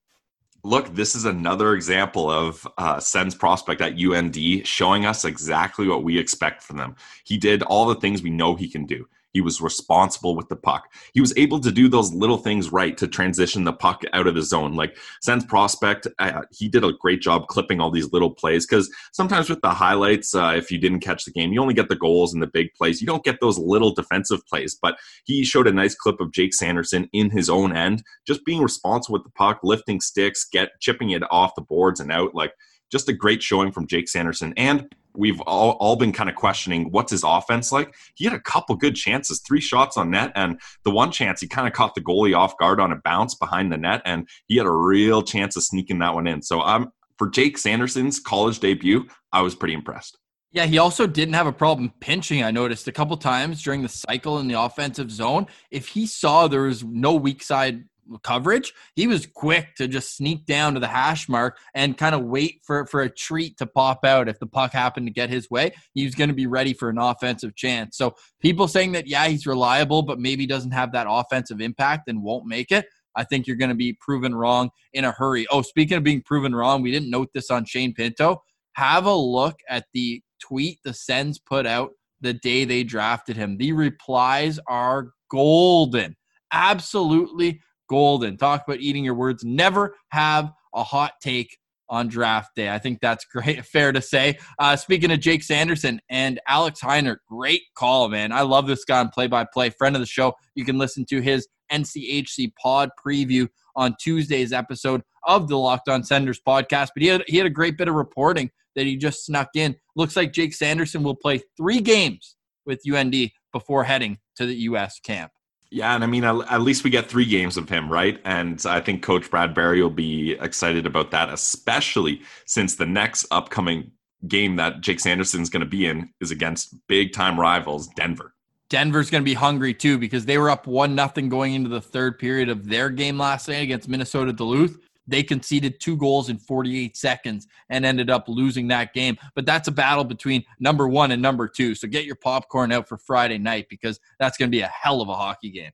Look, 0.63 0.96
this 0.96 1.13
is 1.13 1.25
another 1.25 1.75
example 1.75 2.32
of 2.32 2.68
uh, 2.80 3.00
Sen's 3.00 3.36
prospect 3.36 3.82
at 3.82 4.00
UND 4.00 4.65
showing 4.65 5.06
us 5.06 5.24
exactly 5.24 5.88
what 5.88 6.04
we 6.04 6.18
expect 6.18 6.63
from 6.63 6.77
them. 6.77 6.96
He 7.24 7.38
did 7.38 7.62
all 7.62 7.86
the 7.86 7.96
things 7.96 8.24
we 8.24 8.32
know 8.32 8.56
he 8.56 8.68
can 8.68 8.86
do. 8.86 9.08
He 9.36 9.42
was 9.42 9.60
responsible 9.60 10.34
with 10.34 10.48
the 10.48 10.56
puck. 10.56 10.94
He 11.13 11.20
was 11.20 11.34
able 11.36 11.60
to 11.60 11.70
do 11.70 11.89
those 11.89 12.13
little 12.13 12.38
things 12.38 12.72
right 12.72 12.98
to 12.98 13.06
transition 13.06 13.65
the 13.65 13.74
puck 13.74 14.04
out 14.13 14.27
of 14.27 14.36
the 14.36 14.42
zone. 14.42 14.75
Like 14.75 14.96
Sens 15.22 15.44
prospect, 15.44 16.08
uh, 16.20 16.44
he 16.51 16.70
did 16.70 16.86
a 16.86 16.94
great 16.94 17.20
job 17.20 17.48
clipping 17.48 17.82
all 17.82 17.92
these 17.92 18.13
little 18.13 18.30
plays 18.30 18.65
because 18.65 18.89
sometimes 19.12 19.50
with 19.50 19.60
the 19.60 19.72
highlights, 19.72 20.34
uh, 20.34 20.54
if 20.56 20.72
you 20.72 20.77
didn't 20.77 21.01
catch 21.01 21.25
the 21.25 21.32
game, 21.32 21.51
you 21.51 21.62
only 21.62 21.74
get 21.74 21.89
the 21.89 21.98
goals 21.98 22.34
and 22.34 22.42
the 22.42 22.48
big 22.48 22.74
plays. 22.75 23.01
You 23.01 23.08
don't 23.08 23.25
get 23.25 23.42
those 23.42 23.58
little 23.58 23.94
defensive 23.94 24.39
plays. 24.48 24.74
But 24.82 24.98
he 25.25 25.44
showed 25.44 25.68
a 25.68 25.74
nice 25.74 25.96
clip 25.96 26.22
of 26.22 26.32
Jake 26.32 26.54
Sanderson 26.54 27.10
in 27.12 27.30
his 27.30 27.50
own 27.50 27.75
end, 27.75 28.04
just 28.25 28.46
being 28.46 28.62
responsible 28.62 29.15
with 29.15 29.25
the 29.25 29.32
puck, 29.32 29.60
lifting 29.63 30.00
sticks, 30.00 30.46
get 30.46 30.80
chipping 30.80 31.10
it 31.10 31.24
off 31.30 31.56
the 31.56 31.62
boards 31.62 32.00
and 32.00 32.10
out. 32.10 32.34
Like 32.34 32.54
just 32.89 33.10
a 33.10 33.13
great 33.13 33.44
showing 33.44 33.74
from 33.74 33.86
Jake 33.86 34.08
Sanderson. 34.08 34.54
And 34.56 34.96
we've 35.17 35.39
all, 35.41 35.72
all 35.74 35.95
been 35.95 36.12
kind 36.12 36.29
of 36.29 36.36
questioning 36.36 36.91
what's 36.91 37.12
his 37.12 37.24
offense 37.24 37.72
like. 37.72 37.95
He 38.15 38.25
had 38.25 38.34
a 38.34 38.39
couple 38.39 38.75
good 38.75 38.95
chances, 38.95 39.41
three 39.41 39.62
shots 39.62 39.98
on 39.98 40.12
net, 40.12 40.31
and 40.36 40.60
the 40.84 40.91
one 40.91 41.12
chance 41.12 41.41
he 41.41 41.48
kind 41.48 41.67
of 41.67 41.74
caught 41.74 41.95
the 41.95 42.01
goalie 42.01 42.38
off 42.38 42.57
guard 42.57 42.79
on 42.79 42.91
a 42.91 42.98
bounce 42.98 43.36
behind 43.36 43.72
the 43.72 43.77
net, 43.77 44.01
and 44.05 44.27
he 44.48 44.57
had 44.57 44.65
a 44.65 44.72
real 44.72 45.22
chance 45.22 45.55
of 45.55 45.63
sneaking 45.63 46.00
that 46.00 46.13
one 46.13 46.27
in. 46.27 46.41
So 46.41 46.62
I'm 46.62 46.84
um, 46.84 46.91
for 47.17 47.29
Jake 47.29 47.57
Sanderson's 47.57 48.19
college 48.19 48.60
debut, 48.60 49.07
I 49.31 49.41
was 49.41 49.55
pretty 49.55 49.74
impressed. 49.74 50.17
Yeah, 50.51 50.65
he 50.65 50.77
also 50.77 51.05
didn't 51.05 51.34
have 51.34 51.48
a 51.48 51.51
problem 51.51 51.91
pinching. 52.00 52.43
I 52.43 52.51
noticed 52.51 52.88
a 52.88 52.91
couple 52.91 53.17
times 53.17 53.62
during 53.62 53.81
the 53.81 53.89
cycle 53.89 54.39
in 54.39 54.48
the 54.48 54.60
offensive 54.60 55.12
zone. 55.12 55.48
If 55.69 55.89
he 55.89 56.07
saw 56.07 56.48
there 56.48 56.62
was 56.62 56.84
no 56.84 57.13
weak 57.13 57.43
side 57.43 57.84
coverage, 58.24 58.74
he 58.96 59.08
was 59.08 59.26
quick 59.26 59.76
to 59.76 59.88
just 59.88 60.16
sneak 60.16 60.46
down 60.46 60.74
to 60.74 60.80
the 60.80 60.88
hash 60.88 61.28
mark 61.28 61.58
and 61.74 61.98
kind 61.98 62.16
of 62.16 62.24
wait 62.24 62.62
for, 62.64 62.86
for 62.86 63.02
a 63.02 63.10
treat 63.10 63.58
to 63.58 63.66
pop 63.66 64.06
out. 64.06 64.30
If 64.30 64.40
the 64.40 64.48
puck 64.48 64.72
happened 64.72 65.08
to 65.08 65.14
get 65.14 65.30
his 65.30 65.50
way, 65.50 65.74
he 65.94 66.06
was 66.06 66.16
going 66.16 66.30
to 66.30 66.36
be 66.36 66.48
ready 66.48 66.74
for 66.74 66.90
an 66.90 66.98
offensive 66.98 67.56
chance. 67.56 67.98
So 67.98 68.16
people 68.40 68.68
saying 68.68 68.94
that, 68.94 69.08
yeah, 69.08 69.28
he's 69.28 69.48
reliable, 69.48 70.02
but 70.02 70.20
maybe 70.20 70.46
doesn't 70.46 70.72
have 70.72 70.92
that 70.94 71.08
offensive 71.10 71.62
impact 71.62 72.08
and 72.08 72.24
won't 72.24 72.46
make 72.46 72.72
it. 72.72 72.86
I 73.16 73.24
think 73.24 73.48
you're 73.48 73.56
going 73.56 73.70
to 73.70 73.76
be 73.76 73.94
proven 73.94 74.36
wrong 74.36 74.70
in 74.94 75.06
a 75.06 75.12
hurry. 75.12 75.48
Oh, 75.50 75.62
speaking 75.62 75.98
of 75.98 76.04
being 76.04 76.22
proven 76.22 76.54
wrong, 76.54 76.82
we 76.82 76.92
didn't 76.92 77.10
note 77.10 77.30
this 77.34 77.50
on 77.50 77.66
Shane 77.66 77.94
Pinto. 77.94 78.44
Have 78.74 79.06
a 79.06 79.16
look 79.16 79.56
at 79.70 79.86
the 79.94 80.22
tweet 80.42 80.80
the 80.84 80.94
Sens 80.94 81.40
put 81.40 81.66
out 81.66 81.92
the 82.22 82.34
day 82.34 82.66
they 82.66 82.84
drafted 82.84 83.38
him. 83.38 83.58
The 83.58 83.72
replies 83.72 84.60
are 84.68 85.12
golden. 85.30 86.16
Absolutely 86.52 87.62
golden. 87.89 88.38
Talk 88.38 88.63
about 88.68 88.80
eating 88.80 89.04
your 89.04 89.15
words. 89.15 89.44
Never 89.44 89.96
have 90.10 90.51
a 90.74 90.84
hot 90.84 91.13
take 91.22 91.58
on 91.89 92.08
draft 92.08 92.56
day. 92.56 92.70
I 92.70 92.80
think 92.80 93.00
that's 93.01 93.25
great, 93.32 93.65
fair 93.65 93.92
to 93.92 94.01
say. 94.01 94.38
Uh, 94.60 94.75
speaking 94.75 95.12
of 95.12 95.20
Jake 95.20 95.44
Sanderson 95.44 96.00
and 96.10 96.39
Alex 96.48 96.82
Heiner, 96.82 97.18
great 97.30 97.62
call, 97.75 98.10
man. 98.10 98.32
I 98.32 98.42
love 98.42 98.68
this 98.68 98.86
guy 98.86 99.00
on 99.00 99.10
play 99.10 99.27
by 99.27 99.46
play, 99.51 99.70
friend 99.70 99.96
of 99.96 100.01
the 100.01 100.08
show. 100.08 100.34
You 100.56 100.65
can 100.65 100.77
listen 100.77 101.06
to 101.10 101.22
his 101.22 101.48
NCHC 101.72 102.51
pod 102.62 102.89
preview 103.04 103.48
on 103.75 103.96
Tuesday's 104.00 104.54
episode 104.54 105.01
of 105.27 105.48
the 105.48 105.58
Locked 105.58 105.89
On 105.89 106.04
Senators 106.04 106.39
podcast. 106.48 106.89
But 106.94 107.01
he 107.01 107.08
had, 107.08 107.24
he 107.27 107.38
had 107.38 107.48
a 107.48 107.51
great 107.51 107.77
bit 107.77 107.88
of 107.88 107.96
reporting 107.96 108.51
that 108.75 108.86
he 108.86 108.98
just 108.98 109.25
snuck 109.25 109.50
in. 109.56 109.75
Looks 109.96 110.15
like 110.15 110.34
Jake 110.34 110.54
Sanderson 110.54 111.04
will 111.04 111.15
play 111.15 111.42
three 111.58 111.82
games 111.82 112.36
with 112.65 112.82
UND 112.89 113.15
before 113.51 113.84
heading 113.84 114.18
to 114.36 114.46
the 114.46 114.56
U.S. 114.56 115.00
camp. 115.00 115.32
Yeah, 115.75 115.94
and 115.94 116.05
I 116.05 116.08
mean, 116.08 116.24
at 116.24 116.62
least 116.62 116.86
we 116.86 116.89
get 116.89 117.10
three 117.10 117.25
games 117.25 117.58
of 117.58 117.67
him, 117.67 117.91
right? 117.91 118.17
And 118.24 118.63
I 118.65 118.79
think 118.79 119.03
Coach 119.03 119.29
Brad 119.29 119.53
Berry 119.53 119.82
will 119.82 119.89
be 119.89 120.32
excited 120.39 120.86
about 120.86 121.12
that, 121.12 121.27
especially 121.27 122.22
since 122.46 122.75
the 122.75 122.86
next 122.86 123.25
upcoming 123.29 123.91
game 124.25 124.55
that 124.55 124.79
Jake 124.79 125.01
Sanderson's 125.01 125.50
going 125.50 125.60
to 125.60 125.65
be 125.65 125.86
in 125.86 126.13
is 126.22 126.32
against 126.32 126.75
big 126.88 127.12
time 127.12 127.38
rivals 127.38 127.88
Denver. 127.98 128.34
Denver's 128.70 129.10
going 129.10 129.22
to 129.22 129.25
be 129.25 129.34
hungry 129.34 129.74
too 129.74 129.98
because 129.98 130.25
they 130.25 130.38
were 130.38 130.50
up 130.50 130.65
one 130.65 130.96
nothing 130.96 131.27
going 131.27 131.55
into 131.55 131.67
the 131.67 131.82
third 131.82 132.20
period 132.20 132.48
of 132.48 132.70
their 132.70 132.89
game 132.89 133.17
last 133.17 133.50
night 133.50 133.55
against 133.55 133.89
Minnesota 133.89 134.32
Duluth. 134.32 134.77
They 135.08 135.24
conceded 135.24 135.80
two 135.80 135.98
goals 135.98 136.30
in 136.30 136.38
48 136.38 136.98
seconds 136.98 137.48
and 137.70 137.86
ended 137.86 138.10
up 138.10 138.26
losing 138.28 138.68
that 138.70 138.94
game. 138.94 139.18
But 139.36 139.46
that's 139.46 139.68
a 139.68 139.72
battle 139.72 140.04
between 140.04 140.44
number 140.60 140.88
one 140.88 141.12
and 141.12 141.22
number 141.22 141.48
two. 141.48 141.76
So 141.76 141.88
get 141.88 142.06
your 142.06 142.16
popcorn 142.16 142.72
out 142.72 142.88
for 142.88 142.98
Friday 142.98 143.38
night 143.38 143.68
because 143.70 144.00
that's 144.20 144.38
going 144.38 144.50
to 144.50 144.56
be 144.56 144.62
a 144.62 144.68
hell 144.68 145.02
of 145.02 145.10
a 145.10 145.16
hockey 145.16 145.52
game. 145.52 145.72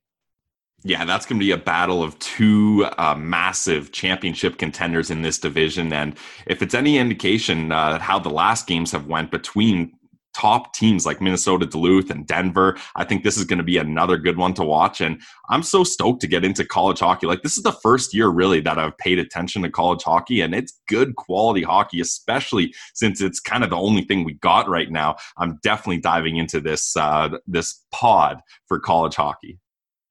Yeah, 0.84 1.06
that's 1.06 1.28
going 1.28 1.40
to 1.40 1.46
be 1.46 1.52
a 1.52 1.58
battle 1.58 2.02
of 2.02 2.18
two 2.18 2.88
uh, 2.98 3.14
massive 3.16 3.92
championship 3.92 4.58
contenders 4.58 5.12
in 5.12 5.22
this 5.22 5.38
division. 5.38 5.94
And 5.94 6.18
if 6.48 6.64
it's 6.64 6.74
any 6.74 6.98
indication 6.98 7.72
uh, 7.72 8.00
how 8.00 8.18
the 8.18 8.32
last 8.32 8.66
games 8.66 8.92
have 8.92 9.06
went 9.06 9.30
between 9.30 9.94
top 10.34 10.74
teams 10.74 11.06
like 11.06 11.22
Minnesota, 11.22 11.66
Duluth, 11.66 12.10
and 12.10 12.26
Denver. 12.26 12.78
I 12.96 13.04
think 13.04 13.24
this 13.24 13.38
is 13.38 13.46
going 13.46 13.58
to 13.58 13.64
be 13.64 13.78
another 13.78 14.18
good 14.18 14.38
one 14.38 14.54
to 14.56 14.64
watch. 14.64 15.02
And 15.02 15.22
I'm 15.50 15.64
so 15.64 15.84
stoked 15.84 16.22
to 16.22 16.28
get 16.28 16.46
into 16.46 16.66
college 16.66 17.00
hockey. 17.00 17.28
Like, 17.28 17.42
this 17.42 17.58
is 17.58 17.64
the 17.64 17.72
first 17.72 18.14
year 18.14 18.30
really 18.30 18.62
that 18.62 18.80
I've 18.80 18.98
paid 18.98 19.20
attention 19.20 19.62
to 19.64 19.70
college 19.70 20.04
hockey, 20.04 20.42
and 20.42 20.56
it's 20.56 20.80
good 20.88 21.16
quality 21.16 21.64
hockey, 21.64 22.02
especially 22.02 22.74
since 22.94 23.22
it's 23.22 23.40
kind 23.40 23.64
of 23.64 23.70
the 23.70 23.78
only 23.78 24.04
thing 24.04 24.24
we 24.24 24.34
got 24.36 24.70
right 24.70 24.92
now. 24.92 25.16
I'm 25.38 25.60
definitely 25.64 26.02
diving 26.02 26.38
into 26.38 26.62
this 26.62 26.96
uh, 26.96 27.38
this 27.48 27.86
pod 27.92 28.42
for 28.68 28.80
college 28.80 29.16
hockey. 29.16 29.60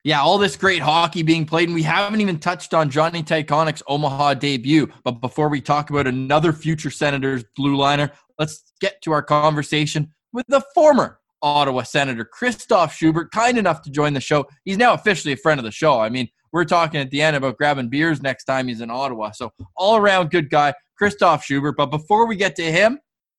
Yeah, 0.03 0.23
all 0.23 0.39
this 0.39 0.57
great 0.57 0.81
hockey 0.81 1.23
being 1.23 1.45
played, 1.45 1.69
and 1.69 1.75
we 1.75 1.83
haven't 1.83 2.23
even 2.23 2.39
touched 2.39 2.73
on 2.73 2.89
Johnny 2.89 3.23
Tychonick's 3.23 3.83
Omaha 3.87 4.35
debut. 4.35 4.89
But 5.05 5.21
before 5.21 5.51
we 5.51 5.61
talk 5.61 5.91
about 5.91 6.07
another 6.07 6.55
future 6.55 6.91
Senators 6.91 7.45
blue 7.55 7.77
liner, 7.77 8.11
let's 8.41 8.73
get 8.81 9.01
to 9.03 9.13
our 9.13 9.23
conversation 9.23 10.13
with 10.33 10.47
the 10.49 10.63
former 10.75 11.21
Ottawa 11.43 11.83
Senator 11.83 12.25
Christoph 12.25 12.95
Schubert, 12.95 13.31
kind 13.31 13.59
enough 13.59 13.83
to 13.83 13.91
join 13.91 14.15
the 14.15 14.21
show. 14.21 14.47
He's 14.65 14.79
now 14.79 14.95
officially 14.95 15.35
a 15.35 15.37
friend 15.37 15.61
of 15.61 15.65
the 15.65 15.71
show. 15.71 16.01
I 16.01 16.09
mean, 16.09 16.29
we're 16.53 16.65
talking 16.65 17.01
at 17.01 17.11
the 17.11 17.23
end 17.23 17.37
about 17.37 17.59
grabbing 17.59 17.89
beers 17.89 18.23
next 18.23 18.45
time 18.45 18.67
he's 18.67 18.81
in 18.81 18.91
Ottawa. 18.91 19.31
So, 19.31 19.53
all 19.77 19.97
around 19.97 20.31
good 20.31 20.51
guy, 20.51 20.75
Christoph 20.99 21.45
Schubert. 21.45 21.77
But 21.77 21.87
before 21.87 22.27
we 22.27 22.35
get 22.35 22.57
to 22.57 22.73
him, 22.73 22.99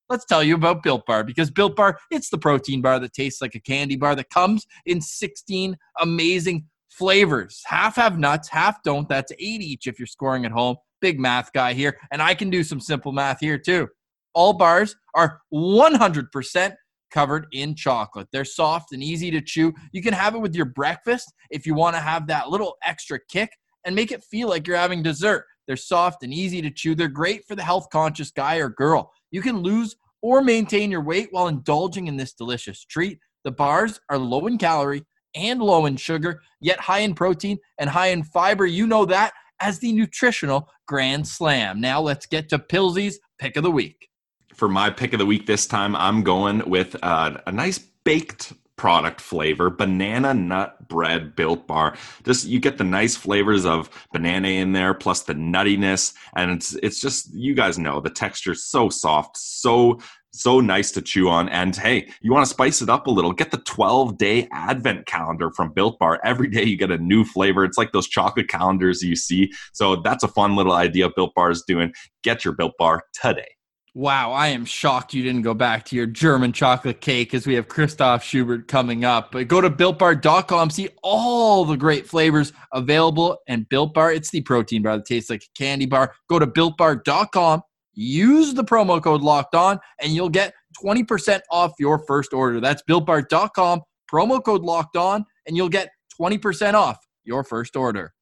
let's 0.10 0.26
tell 0.26 0.44
you 0.44 0.56
about 0.56 0.84
Built 0.84 1.06
Bar 1.08 1.24
because 1.24 1.50
Built 1.50 1.76
Bar, 1.76 1.98
it's 2.12 2.30
the 2.30 2.38
protein 2.38 2.82
bar 2.82 3.00
that 3.00 3.14
tastes 3.14 3.42
like 3.42 3.56
a 3.56 3.60
candy 3.60 3.98
bar 3.98 4.16
that 4.16 4.30
comes 4.30 4.66
in 4.86 5.02
16 5.02 5.76
amazing 6.00 6.66
flavors. 6.90 7.62
Half 7.66 7.96
have 7.96 8.20
nuts, 8.20 8.50
half 8.50 8.82
don't. 8.84 9.10
That's 9.10 9.32
eight 9.34 9.62
each 9.62 9.88
if 9.88 10.00
you're 10.00 10.06
scoring 10.06 10.46
at 10.46 10.52
home. 10.52 10.78
Big 11.02 11.20
math 11.20 11.52
guy 11.54 11.74
here. 11.74 11.98
And 12.12 12.22
I 12.22 12.36
can 12.36 12.52
do 12.52 12.64
some 12.64 12.80
simple 12.80 13.12
math 13.12 13.40
here 13.40 13.58
too. 13.58 13.90
All 14.34 14.54
bars 14.54 14.96
are 15.16 15.42
100% 15.54 16.76
covered 17.12 17.48
in 17.52 17.76
chocolate. 17.76 18.28
They're 18.32 18.46
soft 18.46 18.94
and 18.94 19.04
easy 19.04 19.30
to 19.32 19.42
chew. 19.42 19.74
You 19.92 20.02
can 20.02 20.14
have 20.14 20.34
it 20.34 20.40
with 20.40 20.56
your 20.56 20.66
breakfast 20.66 21.32
if 21.50 21.66
you 21.66 21.76
want 21.76 21.96
to 21.96 22.02
have 22.02 22.28
that 22.28 22.50
little 22.50 22.78
extra 22.84 23.20
kick 23.30 23.52
and 23.86 23.96
make 23.96 24.12
it 24.12 24.24
feel 24.24 24.48
like 24.48 24.66
you're 24.66 24.78
having 24.78 25.04
dessert. 25.04 25.46
They're 25.68 25.76
soft 25.76 26.24
and 26.24 26.34
easy 26.34 26.62
to 26.62 26.72
chew. 26.72 26.96
They're 26.96 27.08
great 27.08 27.46
for 27.48 27.56
the 27.56 27.64
health 27.64 27.88
conscious 27.92 28.32
guy 28.32 28.58
or 28.58 28.70
girl. 28.70 29.12
You 29.32 29.42
can 29.42 29.60
lose 29.60 29.96
or 30.22 30.42
maintain 30.42 30.92
your 30.92 31.04
weight 31.04 31.30
while 31.32 31.48
indulging 31.48 32.08
in 32.08 32.18
this 32.18 32.34
delicious 32.34 32.86
treat. 32.86 33.20
The 33.44 33.52
bars 33.52 34.00
are 34.10 34.18
low 34.18 34.48
in 34.48 34.58
calorie 34.58 35.04
and 35.36 35.62
low 35.62 35.86
in 35.86 35.98
sugar, 35.98 36.42
yet 36.60 36.80
high 36.80 37.00
in 37.00 37.16
protein 37.16 37.58
and 37.80 37.90
high 37.90 38.08
in 38.08 38.24
fiber. 38.24 38.66
You 38.66 38.88
know 38.88 39.06
that 39.06 39.34
as 39.62 39.80
the 39.80 39.92
nutritional 39.92 40.68
grand 40.88 41.28
slam. 41.28 41.80
Now 41.80 42.02
let's 42.02 42.26
get 42.26 42.50
to 42.50 42.60
Pilsy's 42.60 43.20
pick 43.40 43.58
of 43.58 43.64
the 43.64 43.72
week 43.72 44.11
for 44.62 44.70
my 44.70 44.92
pick 44.92 45.12
of 45.12 45.18
the 45.18 45.26
week 45.26 45.48
this 45.48 45.66
time, 45.66 45.96
I'm 45.96 46.22
going 46.22 46.70
with 46.70 46.96
uh, 47.02 47.36
a 47.48 47.52
nice 47.52 47.80
baked 47.80 48.54
product 48.76 49.20
flavor 49.20 49.72
banana 49.72 50.36
nut 50.36 50.88
bread 50.88 51.36
built 51.36 51.66
bar. 51.66 51.98
Just 52.24 52.46
you 52.46 52.60
get 52.60 52.78
the 52.78 52.84
nice 52.84 53.16
flavors 53.16 53.66
of 53.66 53.90
banana 54.14 54.50
in 54.50 54.74
there 54.74 54.94
plus 54.94 55.24
the 55.24 55.34
nuttiness 55.34 56.14
and 56.36 56.52
it's 56.52 56.76
it's 56.84 57.02
just 57.02 57.34
you 57.34 57.56
guys 57.56 57.80
know 57.80 58.00
the 58.00 58.12
texture 58.12 58.54
so 58.54 58.88
soft 58.88 59.36
so 59.36 60.00
so 60.32 60.60
nice 60.60 60.92
to 60.92 61.02
chew 61.02 61.28
on 61.28 61.50
and 61.50 61.76
hey 61.76 62.08
you 62.22 62.32
want 62.32 62.46
to 62.46 62.50
spice 62.50 62.84
it 62.84 62.90
up 62.90 63.08
a 63.08 63.12
little 63.12 63.34
get 63.34 63.50
the 63.50 63.58
12 63.58 64.20
day 64.20 64.48
advent 64.54 65.08
calendar 65.08 65.50
from 65.50 65.74
built 65.74 65.98
bar. 65.98 66.20
Every 66.24 66.50
day 66.50 66.66
you 66.66 66.78
get 66.78 66.92
a 66.92 67.00
new 67.00 67.24
flavor 67.24 67.66
it's 67.66 67.80
like 67.80 67.94
those 67.94 68.08
chocolate 68.08 68.48
calendars 68.48 69.02
you 69.02 69.16
see 69.16 69.52
so 69.74 69.96
that's 69.96 70.24
a 70.24 70.28
fun 70.28 70.56
little 70.56 70.74
idea 70.74 71.10
built 71.16 71.34
bar 71.34 71.50
is 71.50 71.64
doing. 71.64 71.94
Get 72.22 72.46
your 72.46 72.54
built 72.54 72.74
bar 72.78 73.02
today 73.12 73.56
Wow, 73.94 74.32
I 74.32 74.48
am 74.48 74.64
shocked 74.64 75.14
you 75.14 75.22
didn't 75.22 75.42
go 75.42 75.54
back 75.54 75.84
to 75.86 75.98
your 75.98 76.06
German 76.06 76.54
chocolate 76.54 77.02
cake 77.02 77.34
as 77.34 77.46
we 77.46 77.56
have 77.56 77.68
Christoph 77.68 78.24
Schubert 78.24 78.70
coming 78.70 79.04
up. 79.04 79.34
But 79.34 79.50
go 79.50 79.60
to 79.60 79.70
builtbar.com, 79.70 80.70
see 80.70 80.88
all 81.04 81.66
the 81.66 81.76
great 81.76 82.08
flavors 82.08 82.54
available. 82.72 83.40
And 83.50 83.68
Built 83.68 83.94
Bar, 83.94 84.14
it's 84.14 84.32
the 84.32 84.40
protein 84.42 84.84
bar 84.84 84.96
that 84.96 85.06
tastes 85.06 85.30
like 85.30 85.44
a 85.44 85.58
candy 85.58 85.88
bar. 85.88 86.14
Go 86.30 86.40
to 86.40 86.48
builtbar.com, 86.48 87.64
use 87.94 88.54
the 88.54 88.64
promo 88.64 89.04
code 89.04 89.22
locked 89.22 89.56
on, 89.56 89.78
and 90.00 90.14
you'll 90.14 90.30
get 90.30 90.54
20% 90.82 91.42
off 91.52 91.74
your 91.78 92.00
first 92.00 92.32
order. 92.32 92.62
That's 92.62 92.82
builtbar.com, 92.90 93.82
promo 94.10 94.42
code 94.42 94.62
locked 94.62 94.96
on, 94.96 95.26
and 95.46 95.58
you'll 95.58 95.68
get 95.68 95.90
20% 96.18 96.76
off 96.76 96.98
your 97.26 97.44
first 97.44 97.76
order. 97.76 98.14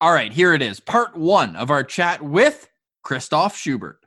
All 0.00 0.12
right, 0.12 0.32
here 0.32 0.52
it 0.52 0.62
is, 0.62 0.80
part 0.80 1.16
one 1.16 1.54
of 1.54 1.70
our 1.70 1.84
chat 1.84 2.20
with 2.20 2.68
Christoph 3.04 3.56
Schubert. 3.56 4.00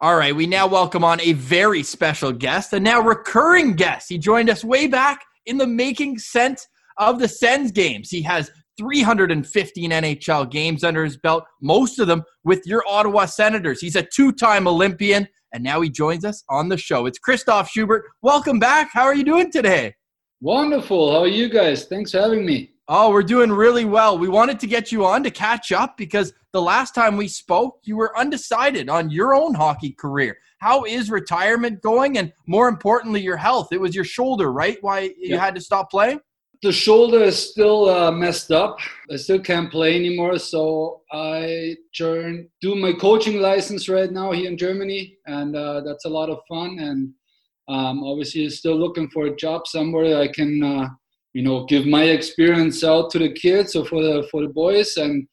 All 0.00 0.16
right, 0.16 0.34
we 0.34 0.46
now 0.46 0.66
welcome 0.66 1.04
on 1.04 1.20
a 1.20 1.32
very 1.32 1.82
special 1.82 2.32
guest, 2.32 2.72
a 2.72 2.80
now 2.80 3.00
recurring 3.00 3.74
guest. 3.74 4.08
He 4.08 4.16
joined 4.16 4.48
us 4.48 4.64
way 4.64 4.86
back 4.86 5.24
in 5.46 5.58
the 5.58 5.66
making 5.66 6.18
sense 6.18 6.66
of 6.98 7.18
the 7.18 7.28
Sens 7.28 7.72
games. 7.72 8.08
He 8.08 8.22
has 8.22 8.50
315 8.78 9.90
NHL 9.90 10.50
games 10.50 10.84
under 10.84 11.04
his 11.04 11.16
belt, 11.16 11.44
most 11.60 11.98
of 11.98 12.06
them 12.06 12.22
with 12.44 12.64
your 12.64 12.84
Ottawa 12.86 13.26
Senators. 13.26 13.80
He's 13.80 13.96
a 13.96 14.02
two 14.02 14.32
time 14.32 14.68
Olympian, 14.68 15.26
and 15.52 15.64
now 15.64 15.80
he 15.80 15.90
joins 15.90 16.24
us 16.24 16.44
on 16.48 16.68
the 16.68 16.76
show. 16.76 17.06
It's 17.06 17.18
Christoph 17.18 17.68
Schubert. 17.68 18.04
Welcome 18.22 18.60
back. 18.60 18.90
How 18.92 19.02
are 19.02 19.14
you 19.16 19.24
doing 19.24 19.50
today? 19.50 19.94
Wonderful. 20.40 21.12
How 21.12 21.22
are 21.22 21.28
you 21.28 21.48
guys? 21.48 21.86
Thanks 21.86 22.12
for 22.12 22.20
having 22.20 22.46
me. 22.46 22.70
Oh, 22.88 23.10
we're 23.10 23.22
doing 23.22 23.52
really 23.52 23.84
well. 23.84 24.18
We 24.18 24.28
wanted 24.28 24.58
to 24.60 24.66
get 24.66 24.90
you 24.90 25.04
on 25.04 25.22
to 25.24 25.30
catch 25.30 25.72
up 25.72 25.96
because 25.98 26.32
the 26.52 26.62
last 26.62 26.94
time 26.94 27.16
we 27.18 27.28
spoke, 27.28 27.80
you 27.82 27.96
were 27.96 28.16
undecided 28.18 28.88
on 28.88 29.10
your 29.10 29.34
own 29.34 29.54
hockey 29.54 29.92
career. 29.92 30.38
How 30.60 30.84
is 30.84 31.10
retirement 31.10 31.82
going? 31.82 32.16
And 32.16 32.32
more 32.46 32.66
importantly, 32.68 33.20
your 33.20 33.36
health. 33.36 33.68
It 33.72 33.80
was 33.80 33.94
your 33.94 34.04
shoulder, 34.04 34.50
right? 34.50 34.78
Why 34.80 35.12
you 35.18 35.38
had 35.38 35.54
to 35.54 35.60
stop 35.60 35.90
playing? 35.90 36.20
the 36.62 36.72
shoulder 36.72 37.22
is 37.22 37.50
still 37.50 37.88
uh, 37.88 38.10
messed 38.10 38.50
up. 38.50 38.78
I 39.12 39.16
still 39.16 39.38
can't 39.38 39.70
play 39.70 39.94
anymore. 39.94 40.38
So 40.38 41.02
I 41.12 41.76
turn, 41.96 42.48
do 42.60 42.74
my 42.74 42.92
coaching 42.92 43.40
license 43.40 43.88
right 43.88 44.10
now 44.10 44.32
here 44.32 44.50
in 44.50 44.58
Germany, 44.58 45.18
and 45.26 45.54
uh, 45.54 45.82
that's 45.82 46.04
a 46.04 46.08
lot 46.08 46.30
of 46.30 46.40
fun. 46.48 46.78
And 46.80 47.12
um, 47.68 48.02
obviously, 48.02 48.48
still 48.50 48.76
looking 48.76 49.08
for 49.10 49.26
a 49.26 49.36
job 49.36 49.66
somewhere 49.66 50.20
I 50.20 50.28
can, 50.28 50.62
uh, 50.62 50.88
you 51.34 51.42
know, 51.42 51.64
give 51.66 51.86
my 51.86 52.04
experience 52.04 52.82
out 52.82 53.10
to 53.10 53.18
the 53.18 53.32
kids 53.32 53.76
or 53.76 53.84
for 53.84 54.02
the 54.02 54.26
for 54.30 54.42
the 54.42 54.48
boys. 54.48 54.96
And 54.96 55.26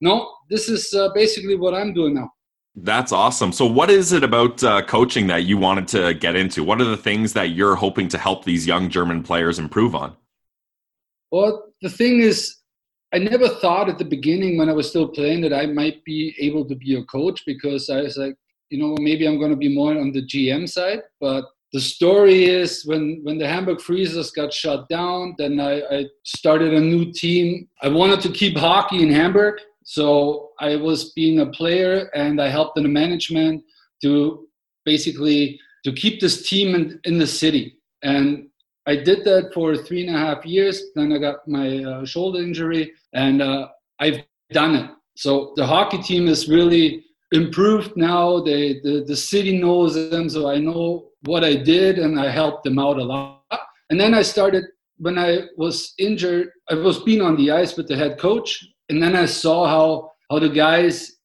no, 0.00 0.32
this 0.48 0.68
is 0.68 0.92
uh, 0.94 1.10
basically 1.14 1.56
what 1.56 1.74
I'm 1.74 1.92
doing 1.92 2.14
now. 2.14 2.30
That's 2.76 3.12
awesome. 3.12 3.52
So, 3.52 3.66
what 3.66 3.90
is 3.90 4.12
it 4.12 4.22
about 4.22 4.62
uh, 4.62 4.82
coaching 4.82 5.26
that 5.26 5.44
you 5.44 5.58
wanted 5.58 5.88
to 5.88 6.14
get 6.14 6.36
into? 6.36 6.62
What 6.62 6.80
are 6.80 6.84
the 6.84 6.96
things 6.96 7.32
that 7.32 7.50
you're 7.50 7.74
hoping 7.74 8.08
to 8.08 8.18
help 8.18 8.44
these 8.44 8.66
young 8.66 8.88
German 8.88 9.22
players 9.22 9.58
improve 9.58 9.94
on? 9.94 10.16
Well, 11.30 11.72
the 11.82 11.90
thing 11.90 12.20
is, 12.20 12.56
I 13.12 13.18
never 13.18 13.48
thought 13.48 13.88
at 13.88 13.98
the 13.98 14.04
beginning 14.04 14.56
when 14.56 14.68
I 14.68 14.72
was 14.72 14.88
still 14.88 15.08
playing 15.08 15.40
that 15.42 15.52
I 15.52 15.66
might 15.66 16.04
be 16.04 16.34
able 16.38 16.64
to 16.66 16.76
be 16.76 16.94
a 16.94 17.04
coach 17.04 17.42
because 17.44 17.90
I 17.90 18.02
was 18.02 18.16
like, 18.16 18.36
you 18.70 18.78
know, 18.78 18.96
maybe 19.00 19.26
I'm 19.26 19.38
going 19.38 19.50
to 19.50 19.56
be 19.56 19.74
more 19.74 19.98
on 19.98 20.12
the 20.12 20.22
GM 20.22 20.68
side. 20.68 21.00
But 21.20 21.44
the 21.72 21.80
story 21.80 22.44
is 22.46 22.84
when 22.84 23.20
when 23.22 23.38
the 23.38 23.46
Hamburg 23.46 23.80
Freezers 23.80 24.30
got 24.32 24.52
shut 24.52 24.88
down, 24.88 25.34
then 25.38 25.60
I, 25.60 25.80
I 25.82 26.06
started 26.24 26.74
a 26.74 26.80
new 26.80 27.12
team. 27.12 27.68
I 27.82 27.88
wanted 27.88 28.20
to 28.22 28.30
keep 28.30 28.56
hockey 28.56 29.02
in 29.02 29.10
Hamburg, 29.10 29.60
so 29.84 30.50
I 30.58 30.76
was 30.76 31.12
being 31.12 31.40
a 31.40 31.46
player 31.46 32.10
and 32.14 32.40
I 32.40 32.48
helped 32.48 32.76
in 32.76 32.82
the 32.82 32.88
management 32.88 33.62
to 34.02 34.48
basically 34.84 35.60
to 35.84 35.92
keep 35.92 36.20
this 36.20 36.48
team 36.48 36.74
in, 36.74 37.00
in 37.04 37.18
the 37.18 37.26
city. 37.26 37.78
And 38.02 38.48
I 38.86 38.96
did 38.96 39.24
that 39.24 39.52
for 39.54 39.76
three 39.76 40.06
and 40.06 40.16
a 40.16 40.18
half 40.18 40.44
years. 40.44 40.82
Then 40.96 41.12
I 41.12 41.18
got 41.18 41.46
my 41.46 41.84
uh, 41.84 42.04
shoulder 42.04 42.40
injury, 42.42 42.92
and 43.12 43.40
uh, 43.40 43.68
I've 44.00 44.24
done 44.52 44.74
it. 44.74 44.90
So 45.16 45.52
the 45.54 45.66
hockey 45.66 45.98
team 46.02 46.26
is 46.26 46.48
really 46.48 47.04
improved 47.30 47.96
now. 47.96 48.40
They, 48.40 48.80
the 48.80 49.04
the 49.06 49.16
city 49.16 49.58
knows 49.58 49.94
them, 50.10 50.28
so 50.28 50.50
I 50.50 50.58
know 50.58 51.09
what 51.24 51.44
I 51.44 51.54
did, 51.54 51.98
and 51.98 52.18
I 52.18 52.30
helped 52.30 52.64
them 52.64 52.78
out 52.78 52.98
a 52.98 53.04
lot. 53.04 53.42
And 53.90 54.00
then 54.00 54.14
I 54.14 54.22
started 54.22 54.64
when 54.98 55.18
I 55.18 55.42
was 55.56 55.94
injured. 55.98 56.48
I 56.68 56.74
was 56.74 57.02
being 57.02 57.20
on 57.20 57.36
the 57.36 57.50
ice 57.50 57.76
with 57.76 57.88
the 57.88 57.96
head 57.96 58.18
coach, 58.18 58.64
and 58.88 59.02
then 59.02 59.16
I 59.16 59.26
saw 59.26 59.66
how 59.66 60.12
how 60.30 60.38
the 60.38 60.48
guys 60.48 61.16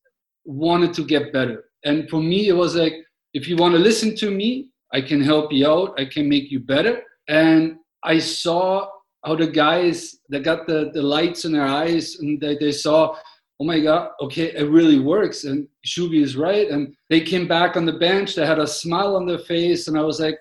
wanted 0.46 0.94
to 0.96 1.04
get 1.04 1.32
better. 1.32 1.66
And 1.84 2.10
for 2.10 2.22
me, 2.22 2.48
it 2.48 2.54
was 2.54 2.76
like, 2.76 2.94
if 3.34 3.48
you 3.48 3.56
want 3.56 3.76
to 3.76 3.80
listen 3.80 4.16
to 4.16 4.32
me, 4.32 4.70
I 4.92 5.02
can 5.02 5.22
help 5.22 5.52
you 5.52 5.70
out. 5.70 6.00
I 6.00 6.06
can 6.06 6.28
make 6.28 6.50
you 6.50 6.60
better 6.60 7.04
and 7.28 7.78
I 8.04 8.20
saw 8.20 8.88
how 9.24 9.36
the 9.36 9.48
guys 9.48 10.16
that 10.30 10.44
got 10.44 10.68
the, 10.68 10.92
the 10.94 11.02
lights 11.02 11.46
in 11.46 11.52
their 11.52 11.66
eyes 11.66 12.18
and 12.20 12.40
they, 12.40 12.56
they 12.58 12.72
saw, 12.72 13.16
oh 13.60 13.66
my 13.66 13.80
God, 13.80 14.10
okay, 14.22 14.52
it 14.54 14.70
really 14.70 15.00
works. 15.00 15.46
And 15.46 15.68
Shuby 15.86 16.22
is 16.22 16.36
right. 16.36 16.70
And 16.70 16.94
they 17.10 17.22
came 17.22 17.48
back 17.48 17.78
on 17.78 17.86
the 17.86 17.94
bench, 17.94 18.36
they 18.36 18.46
had 18.46 18.60
a 18.60 18.68
smile 18.68 19.16
on 19.16 19.26
their 19.26 19.40
face, 19.40 19.88
and 19.88 19.98
I 19.98 20.02
was 20.02 20.20
like, 20.20 20.38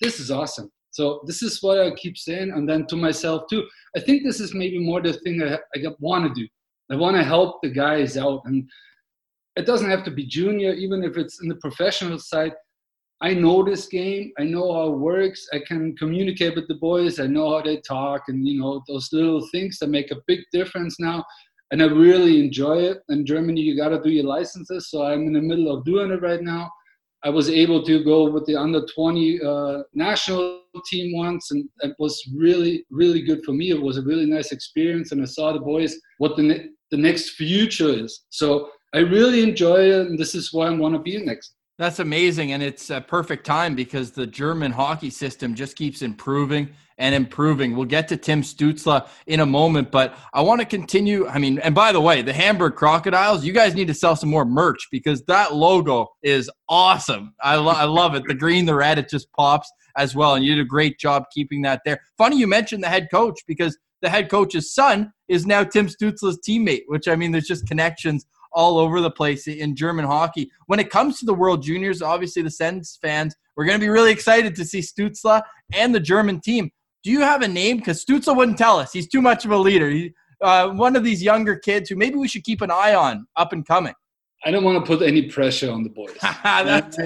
this 0.00 0.18
is 0.20 0.30
awesome. 0.30 0.70
So 0.90 1.22
this 1.26 1.42
is 1.42 1.62
what 1.62 1.80
I 1.80 1.90
keep 1.92 2.16
saying. 2.16 2.52
And 2.52 2.68
then 2.68 2.86
to 2.86 2.96
myself 2.96 3.44
too, 3.50 3.66
I 3.96 4.00
think 4.00 4.22
this 4.22 4.40
is 4.40 4.54
maybe 4.54 4.78
more 4.78 5.02
the 5.02 5.12
thing 5.12 5.42
I, 5.42 5.58
I 5.74 5.88
want 5.98 6.28
to 6.28 6.40
do. 6.40 6.46
I 6.90 6.96
want 6.96 7.16
to 7.16 7.24
help 7.24 7.62
the 7.62 7.70
guys 7.70 8.16
out. 8.16 8.42
And 8.44 8.68
it 9.56 9.66
doesn't 9.66 9.90
have 9.90 10.04
to 10.04 10.10
be 10.10 10.24
junior, 10.24 10.72
even 10.72 11.02
if 11.02 11.16
it's 11.16 11.42
in 11.42 11.48
the 11.48 11.56
professional 11.56 12.18
side. 12.18 12.52
I 13.20 13.34
know 13.34 13.64
this 13.64 13.86
game. 13.86 14.32
I 14.38 14.44
know 14.44 14.72
how 14.72 14.92
it 14.92 14.98
works. 14.98 15.48
I 15.52 15.60
can 15.66 15.96
communicate 15.96 16.54
with 16.54 16.68
the 16.68 16.74
boys. 16.74 17.18
I 17.18 17.26
know 17.26 17.50
how 17.50 17.62
they 17.62 17.80
talk, 17.80 18.24
and 18.28 18.46
you 18.46 18.60
know 18.60 18.82
those 18.86 19.08
little 19.12 19.46
things 19.50 19.78
that 19.78 19.88
make 19.88 20.10
a 20.10 20.22
big 20.26 20.40
difference 20.52 21.00
now. 21.00 21.24
And 21.74 21.82
I 21.82 21.86
really 21.86 22.38
enjoy 22.38 22.82
it. 22.82 22.98
In 23.08 23.26
Germany, 23.26 23.60
you 23.60 23.76
got 23.76 23.88
to 23.88 24.00
do 24.00 24.08
your 24.08 24.26
licenses, 24.26 24.90
so 24.90 25.02
I'm 25.02 25.26
in 25.26 25.32
the 25.32 25.40
middle 25.40 25.76
of 25.76 25.84
doing 25.84 26.12
it 26.12 26.22
right 26.22 26.40
now. 26.40 26.70
I 27.24 27.30
was 27.30 27.50
able 27.50 27.82
to 27.82 28.04
go 28.04 28.30
with 28.30 28.46
the 28.46 28.54
under 28.54 28.86
20 28.94 29.42
uh, 29.42 29.82
national 29.92 30.60
team 30.88 31.16
once, 31.16 31.50
and 31.50 31.68
it 31.80 31.96
was 31.98 32.30
really, 32.32 32.86
really 32.90 33.22
good 33.22 33.44
for 33.44 33.50
me. 33.50 33.70
It 33.70 33.82
was 33.82 33.98
a 33.98 34.02
really 34.02 34.24
nice 34.24 34.52
experience, 34.52 35.10
and 35.10 35.20
I 35.20 35.24
saw 35.24 35.52
the 35.52 35.58
boys 35.58 35.96
what 36.18 36.36
the 36.36 36.44
ne- 36.44 36.68
the 36.92 36.96
next 36.96 37.30
future 37.30 37.88
is. 37.88 38.24
So 38.28 38.68
I 38.94 38.98
really 38.98 39.42
enjoy 39.42 39.80
it, 39.80 40.06
and 40.06 40.16
this 40.16 40.36
is 40.36 40.52
where 40.52 40.68
I 40.68 40.74
want 40.76 40.94
to 40.94 41.00
be 41.00 41.18
next. 41.24 41.56
That's 41.76 41.98
amazing. 41.98 42.52
And 42.52 42.62
it's 42.62 42.90
a 42.90 43.00
perfect 43.00 43.44
time 43.44 43.74
because 43.74 44.12
the 44.12 44.28
German 44.28 44.70
hockey 44.70 45.10
system 45.10 45.56
just 45.56 45.74
keeps 45.74 46.02
improving 46.02 46.68
and 46.98 47.14
improving. 47.14 47.74
We'll 47.74 47.86
get 47.86 48.08
to 48.08 48.16
Tim 48.16 48.42
Stützle 48.42 49.08
in 49.26 49.40
a 49.40 49.46
moment, 49.46 49.90
but 49.90 50.16
I 50.32 50.42
want 50.42 50.60
to 50.60 50.66
continue. 50.66 51.26
I 51.26 51.38
mean, 51.38 51.58
and 51.58 51.74
by 51.74 51.92
the 51.92 52.00
way, 52.00 52.22
the 52.22 52.32
Hamburg 52.32 52.74
Crocodiles, 52.76 53.44
you 53.44 53.52
guys 53.52 53.74
need 53.74 53.88
to 53.88 53.94
sell 53.94 54.16
some 54.16 54.28
more 54.28 54.44
merch 54.44 54.88
because 54.90 55.22
that 55.24 55.54
logo 55.54 56.08
is 56.22 56.50
awesome. 56.68 57.34
I, 57.42 57.56
lo- 57.56 57.72
I 57.72 57.84
love 57.84 58.14
it. 58.14 58.22
The 58.26 58.34
green, 58.34 58.64
the 58.64 58.74
red, 58.74 58.98
it 58.98 59.08
just 59.08 59.32
pops 59.32 59.70
as 59.96 60.14
well. 60.14 60.34
And 60.34 60.44
you 60.44 60.54
did 60.54 60.62
a 60.62 60.68
great 60.68 60.98
job 60.98 61.24
keeping 61.32 61.62
that 61.62 61.82
there. 61.84 62.00
Funny 62.16 62.38
you 62.38 62.46
mentioned 62.46 62.82
the 62.82 62.88
head 62.88 63.08
coach 63.10 63.40
because 63.46 63.76
the 64.02 64.08
head 64.08 64.30
coach's 64.30 64.74
son 64.74 65.12
is 65.28 65.46
now 65.46 65.64
Tim 65.64 65.88
Stützle's 65.88 66.38
teammate, 66.46 66.82
which 66.86 67.08
I 67.08 67.16
mean, 67.16 67.32
there's 67.32 67.48
just 67.48 67.66
connections 67.66 68.26
all 68.52 68.78
over 68.78 69.00
the 69.00 69.10
place 69.10 69.48
in 69.48 69.74
German 69.74 70.04
hockey. 70.04 70.50
When 70.66 70.78
it 70.78 70.90
comes 70.90 71.18
to 71.18 71.26
the 71.26 71.34
World 71.34 71.62
Juniors, 71.62 72.02
obviously 72.02 72.42
the 72.42 72.50
Sens 72.50 72.98
fans, 73.02 73.34
we're 73.56 73.64
going 73.64 73.78
to 73.78 73.84
be 73.84 73.90
really 73.90 74.12
excited 74.12 74.54
to 74.56 74.64
see 74.64 74.80
Stützle 74.80 75.42
and 75.72 75.94
the 75.94 76.00
German 76.00 76.40
team. 76.40 76.70
Do 77.04 77.10
you 77.10 77.20
have 77.20 77.42
a 77.42 77.48
name? 77.48 77.76
Because 77.76 78.04
Stützle 78.04 78.34
wouldn't 78.34 78.58
tell 78.58 78.78
us. 78.78 78.92
He's 78.92 79.06
too 79.06 79.20
much 79.20 79.44
of 79.44 79.50
a 79.50 79.58
leader. 79.58 79.90
He, 79.90 80.14
uh, 80.40 80.70
one 80.70 80.96
of 80.96 81.04
these 81.04 81.22
younger 81.22 81.54
kids 81.54 81.90
who 81.90 81.96
maybe 81.96 82.16
we 82.16 82.26
should 82.26 82.44
keep 82.44 82.62
an 82.62 82.70
eye 82.70 82.94
on 82.94 83.26
up 83.36 83.52
and 83.52 83.66
coming. 83.66 83.94
I 84.46 84.50
don't 84.50 84.64
want 84.64 84.84
to 84.84 84.86
put 84.86 85.06
any 85.06 85.22
pressure 85.22 85.70
on 85.70 85.82
the 85.82 85.88
boys. 85.88 86.16
that's, 86.42 86.98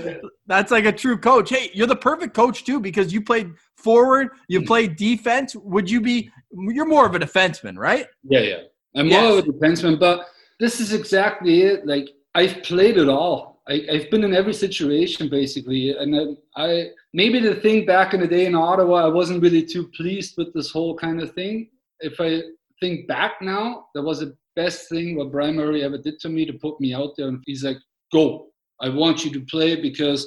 that's 0.47 0.71
like 0.73 0.85
a 0.87 0.93
true 0.93 1.19
coach. 1.19 1.51
Hey, 1.51 1.71
you're 1.73 1.87
the 1.87 1.97
perfect 1.97 2.35
coach 2.35 2.65
too 2.65 2.81
because 2.81 3.13
you 3.13 3.23
played 3.23 3.53
forward, 3.77 4.31
you 4.49 4.63
played 4.63 4.97
defense. 4.97 5.55
Would 5.55 5.89
you 5.89 6.01
be? 6.01 6.31
You're 6.51 6.87
more 6.87 7.07
of 7.07 7.15
a 7.15 7.19
defenseman, 7.19 7.77
right? 7.77 8.07
Yeah, 8.25 8.41
yeah. 8.41 8.57
I'm 8.97 9.07
yes. 9.07 9.23
more 9.23 9.39
of 9.39 9.47
a 9.47 9.53
defenseman, 9.53 10.01
but 10.01 10.27
this 10.59 10.81
is 10.81 10.93
exactly 10.93 11.63
it. 11.63 11.87
Like 11.87 12.09
I've 12.35 12.63
played 12.65 12.97
it 12.97 13.09
all. 13.09 13.58
I, 13.69 13.85
have 13.93 14.11
been 14.11 14.25
in 14.25 14.35
every 14.35 14.55
situation 14.55 15.29
basically, 15.29 15.97
and 15.97 16.39
I, 16.57 16.63
I 16.63 16.91
maybe 17.13 17.39
the 17.41 17.57
thing 17.57 17.85
back 17.85 18.15
in 18.15 18.21
the 18.21 18.27
day 18.27 18.47
in 18.47 18.55
Ottawa, 18.55 19.05
I 19.05 19.09
wasn't 19.09 19.43
really 19.43 19.65
too 19.65 19.89
pleased 19.89 20.35
with 20.39 20.53
this 20.55 20.71
whole 20.71 20.97
kind 20.97 21.21
of 21.21 21.35
thing. 21.35 21.69
If 22.01 22.21
I 22.21 22.43
think 22.81 23.07
back 23.09 23.43
now, 23.43 23.87
that 23.95 24.03
was 24.03 24.21
the 24.21 24.37
best 24.57 24.89
thing 24.89 25.17
what 25.17 25.31
Brian 25.31 25.57
Murray 25.57 25.85
ever 25.85 25.99
did 25.99 26.19
to 26.21 26.29
me 26.29 26.47
to 26.47 26.55
put 26.55 26.81
me 26.81 26.95
out 26.95 27.11
there. 27.17 27.29
And 27.29 27.43
he's 27.47 27.65
like, 27.65 27.79
"Go! 28.13 28.49
I 28.81 28.89
want 28.89 29.25
you 29.25 29.33
to 29.33 29.41
play 29.47 29.81
because 29.81 30.27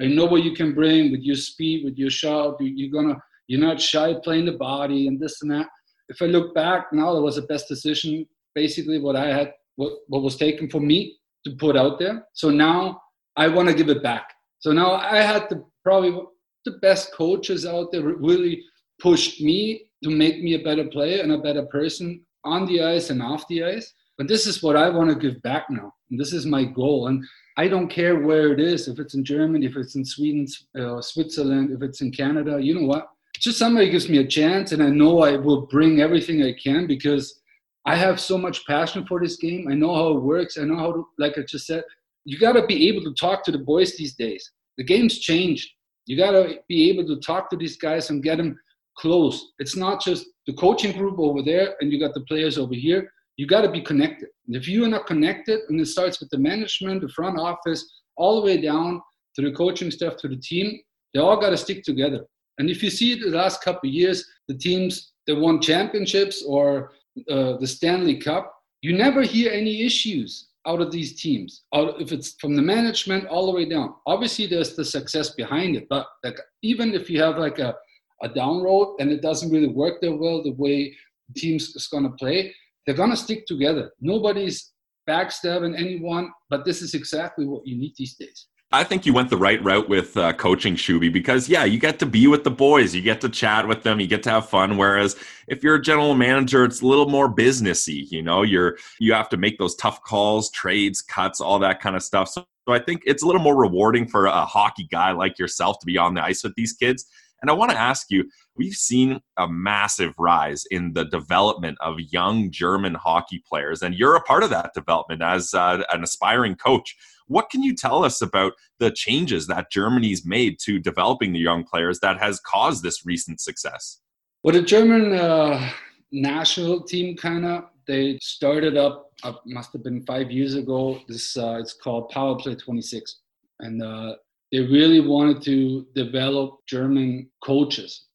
I 0.00 0.06
know 0.06 0.24
what 0.24 0.44
you 0.44 0.54
can 0.54 0.74
bring 0.74 1.10
with 1.10 1.20
your 1.20 1.36
speed, 1.36 1.84
with 1.84 1.98
your 1.98 2.10
shot. 2.10 2.56
You're 2.60 2.90
gonna, 2.90 3.20
you're 3.46 3.60
not 3.60 3.80
shy 3.80 4.14
playing 4.24 4.46
the 4.46 4.52
body 4.52 5.06
and 5.06 5.20
this 5.20 5.42
and 5.42 5.50
that." 5.50 5.66
If 6.08 6.22
I 6.22 6.26
look 6.26 6.54
back 6.54 6.92
now, 6.92 7.14
that 7.14 7.20
was 7.20 7.36
the 7.36 7.42
best 7.42 7.68
decision 7.68 8.26
basically 8.54 8.98
what 8.98 9.16
I 9.16 9.26
had 9.26 9.52
what, 9.76 9.92
what 10.08 10.22
was 10.22 10.36
taken 10.36 10.68
for 10.68 10.80
me 10.80 11.19
to 11.44 11.52
put 11.56 11.76
out 11.76 11.98
there. 11.98 12.24
So 12.32 12.50
now 12.50 13.00
I 13.36 13.48
want 13.48 13.68
to 13.68 13.74
give 13.74 13.88
it 13.88 14.02
back. 14.02 14.32
So 14.58 14.72
now 14.72 14.92
I 14.92 15.18
had 15.18 15.48
the 15.48 15.64
probably 15.82 16.18
the 16.64 16.72
best 16.82 17.12
coaches 17.14 17.64
out 17.64 17.90
there 17.90 18.02
really 18.02 18.62
pushed 19.00 19.40
me 19.40 19.86
to 20.04 20.10
make 20.10 20.42
me 20.42 20.54
a 20.54 20.62
better 20.62 20.84
player 20.84 21.22
and 21.22 21.32
a 21.32 21.38
better 21.38 21.64
person 21.64 22.20
on 22.44 22.66
the 22.66 22.82
ice 22.82 23.10
and 23.10 23.22
off 23.22 23.48
the 23.48 23.64
ice. 23.64 23.92
But 24.18 24.28
this 24.28 24.46
is 24.46 24.62
what 24.62 24.76
I 24.76 24.90
want 24.90 25.08
to 25.08 25.16
give 25.16 25.40
back 25.42 25.70
now. 25.70 25.94
And 26.10 26.20
this 26.20 26.34
is 26.34 26.44
my 26.44 26.64
goal. 26.64 27.06
And 27.06 27.24
I 27.56 27.68
don't 27.68 27.88
care 27.88 28.20
where 28.20 28.52
it 28.52 28.60
is, 28.60 28.88
if 28.88 28.98
it's 28.98 29.14
in 29.14 29.24
Germany, 29.24 29.66
if 29.66 29.76
it's 29.76 29.94
in 29.94 30.04
Sweden, 30.04 30.46
uh, 30.78 31.00
Switzerland, 31.00 31.70
if 31.72 31.82
it's 31.82 32.02
in 32.02 32.12
Canada, 32.12 32.58
you 32.60 32.74
know 32.74 32.86
what? 32.86 33.08
Just 33.38 33.58
somebody 33.58 33.90
gives 33.90 34.08
me 34.08 34.18
a 34.18 34.26
chance 34.26 34.72
and 34.72 34.82
I 34.82 34.90
know 34.90 35.22
I 35.22 35.36
will 35.36 35.62
bring 35.62 36.00
everything 36.00 36.42
I 36.42 36.52
can 36.52 36.86
because 36.86 37.39
I 37.86 37.96
have 37.96 38.20
so 38.20 38.36
much 38.36 38.66
passion 38.66 39.06
for 39.06 39.20
this 39.20 39.36
game. 39.36 39.68
I 39.70 39.74
know 39.74 39.94
how 39.94 40.16
it 40.16 40.22
works. 40.22 40.58
I 40.58 40.64
know 40.64 40.76
how 40.76 40.92
to, 40.92 41.06
like 41.18 41.38
I 41.38 41.42
just 41.42 41.66
said, 41.66 41.84
you 42.24 42.38
got 42.38 42.52
to 42.52 42.66
be 42.66 42.88
able 42.88 43.02
to 43.04 43.14
talk 43.14 43.42
to 43.44 43.52
the 43.52 43.58
boys 43.58 43.96
these 43.96 44.14
days. 44.14 44.50
The 44.76 44.84
game's 44.84 45.18
changed. 45.18 45.70
You 46.06 46.16
got 46.16 46.32
to 46.32 46.58
be 46.68 46.90
able 46.90 47.06
to 47.06 47.20
talk 47.20 47.48
to 47.50 47.56
these 47.56 47.76
guys 47.76 48.10
and 48.10 48.22
get 48.22 48.38
them 48.38 48.58
close. 48.98 49.52
It's 49.58 49.76
not 49.76 50.02
just 50.02 50.26
the 50.46 50.52
coaching 50.54 50.96
group 50.96 51.18
over 51.18 51.42
there 51.42 51.74
and 51.80 51.90
you 51.90 51.98
got 51.98 52.14
the 52.14 52.20
players 52.22 52.58
over 52.58 52.74
here. 52.74 53.10
You 53.36 53.46
got 53.46 53.62
to 53.62 53.70
be 53.70 53.80
connected. 53.80 54.28
And 54.46 54.54
if 54.54 54.68
you 54.68 54.84
are 54.84 54.88
not 54.88 55.06
connected, 55.06 55.60
and 55.68 55.80
it 55.80 55.86
starts 55.86 56.20
with 56.20 56.28
the 56.30 56.38
management, 56.38 57.00
the 57.00 57.08
front 57.08 57.38
office, 57.38 57.90
all 58.16 58.40
the 58.40 58.46
way 58.46 58.60
down 58.60 59.00
to 59.36 59.42
the 59.42 59.52
coaching 59.52 59.90
staff, 59.90 60.16
to 60.16 60.28
the 60.28 60.36
team, 60.36 60.78
they 61.14 61.20
all 61.20 61.40
got 61.40 61.50
to 61.50 61.56
stick 61.56 61.82
together. 61.82 62.26
And 62.58 62.68
if 62.68 62.82
you 62.82 62.90
see 62.90 63.14
the 63.14 63.30
last 63.30 63.62
couple 63.62 63.88
of 63.88 63.94
years, 63.94 64.26
the 64.48 64.58
teams 64.58 65.12
that 65.26 65.36
won 65.36 65.62
championships 65.62 66.42
or 66.46 66.92
uh, 67.30 67.56
the 67.58 67.66
Stanley 67.66 68.18
Cup, 68.18 68.52
you 68.82 68.96
never 68.96 69.22
hear 69.22 69.52
any 69.52 69.82
issues 69.82 70.48
out 70.66 70.80
of 70.80 70.90
these 70.90 71.20
teams. 71.20 71.64
Out, 71.74 72.00
if 72.00 72.12
it's 72.12 72.34
from 72.40 72.54
the 72.54 72.62
management 72.62 73.26
all 73.26 73.46
the 73.46 73.52
way 73.52 73.68
down, 73.68 73.94
obviously 74.06 74.46
there's 74.46 74.76
the 74.76 74.84
success 74.84 75.34
behind 75.34 75.76
it. 75.76 75.86
But 75.88 76.06
like, 76.24 76.38
even 76.62 76.94
if 76.94 77.08
you 77.10 77.22
have 77.22 77.38
like 77.38 77.58
a, 77.58 77.74
a 78.22 78.28
down 78.28 78.62
road 78.62 78.96
and 79.00 79.10
it 79.10 79.22
doesn't 79.22 79.50
really 79.50 79.68
work 79.68 80.00
that 80.00 80.14
well 80.14 80.42
the 80.42 80.52
way 80.52 80.96
team's 81.36 81.74
is 81.74 81.88
to 82.04 82.10
play, 82.10 82.54
they're 82.86 82.96
to 83.10 83.16
stick 83.16 83.46
together. 83.46 83.90
Nobody's 84.00 84.72
backstabbing 85.08 85.78
anyone, 85.78 86.30
but 86.48 86.64
this 86.64 86.82
is 86.82 86.94
exactly 86.94 87.46
what 87.46 87.66
you 87.66 87.78
need 87.78 87.94
these 87.96 88.14
days. 88.14 88.46
I 88.72 88.84
think 88.84 89.04
you 89.04 89.12
went 89.12 89.30
the 89.30 89.36
right 89.36 89.62
route 89.64 89.88
with 89.88 90.16
uh, 90.16 90.32
coaching 90.34 90.76
Shuby 90.76 91.12
because 91.12 91.48
yeah, 91.48 91.64
you 91.64 91.76
get 91.76 91.98
to 91.98 92.06
be 92.06 92.28
with 92.28 92.44
the 92.44 92.52
boys, 92.52 92.94
you 92.94 93.02
get 93.02 93.20
to 93.22 93.28
chat 93.28 93.66
with 93.66 93.82
them, 93.82 93.98
you 93.98 94.06
get 94.06 94.22
to 94.24 94.30
have 94.30 94.48
fun. 94.48 94.76
Whereas 94.76 95.16
if 95.48 95.64
you're 95.64 95.74
a 95.74 95.82
general 95.82 96.14
manager, 96.14 96.64
it's 96.64 96.80
a 96.80 96.86
little 96.86 97.08
more 97.08 97.28
businessy. 97.28 98.08
You 98.12 98.22
know, 98.22 98.42
you're 98.42 98.78
you 99.00 99.12
have 99.12 99.28
to 99.30 99.36
make 99.36 99.58
those 99.58 99.74
tough 99.74 100.00
calls, 100.04 100.52
trades, 100.52 101.02
cuts, 101.02 101.40
all 101.40 101.58
that 101.58 101.80
kind 101.80 101.96
of 101.96 102.02
stuff. 102.04 102.28
So, 102.28 102.46
so 102.68 102.72
I 102.72 102.78
think 102.78 103.02
it's 103.06 103.24
a 103.24 103.26
little 103.26 103.42
more 103.42 103.56
rewarding 103.56 104.06
for 104.06 104.26
a 104.26 104.44
hockey 104.46 104.86
guy 104.88 105.10
like 105.10 105.36
yourself 105.36 105.80
to 105.80 105.86
be 105.86 105.98
on 105.98 106.14
the 106.14 106.22
ice 106.22 106.44
with 106.44 106.54
these 106.54 106.72
kids. 106.72 107.06
And 107.42 107.50
I 107.50 107.54
want 107.54 107.72
to 107.72 107.78
ask 107.78 108.06
you, 108.10 108.30
we've 108.54 108.74
seen 108.74 109.20
a 109.36 109.48
massive 109.48 110.14
rise 110.18 110.64
in 110.70 110.92
the 110.92 111.06
development 111.06 111.78
of 111.80 111.98
young 111.98 112.50
German 112.50 112.94
hockey 112.94 113.42
players, 113.48 113.82
and 113.82 113.94
you're 113.96 114.14
a 114.14 114.20
part 114.20 114.44
of 114.44 114.50
that 114.50 114.74
development 114.74 115.22
as 115.22 115.54
uh, 115.54 115.82
an 115.92 116.04
aspiring 116.04 116.54
coach. 116.54 116.96
What 117.30 117.48
can 117.48 117.62
you 117.62 117.76
tell 117.76 118.04
us 118.04 118.20
about 118.22 118.54
the 118.80 118.90
changes 118.90 119.46
that 119.46 119.70
Germany's 119.70 120.26
made 120.26 120.58
to 120.64 120.80
developing 120.80 121.32
the 121.32 121.38
young 121.38 121.62
players 121.62 122.00
that 122.00 122.18
has 122.18 122.40
caused 122.40 122.82
this 122.82 123.06
recent 123.06 123.40
success? 123.40 124.00
Well, 124.42 124.52
the 124.52 124.62
German 124.62 125.12
uh, 125.12 125.70
national 126.10 126.82
team 126.82 127.16
kind 127.16 127.46
of 127.46 127.66
they 127.86 128.18
started 128.20 128.76
up. 128.76 129.12
Uh, 129.22 129.34
must 129.46 129.72
have 129.74 129.84
been 129.84 130.02
five 130.06 130.32
years 130.32 130.56
ago. 130.56 130.98
This 131.06 131.36
uh, 131.36 131.58
it's 131.60 131.72
called 131.72 132.08
Power 132.08 132.34
Play 132.36 132.56
26, 132.56 133.20
and 133.60 133.80
uh, 133.80 134.16
they 134.50 134.60
really 134.60 134.98
wanted 134.98 135.40
to 135.42 135.86
develop 135.94 136.58
German 136.66 137.30
coaches 137.44 138.06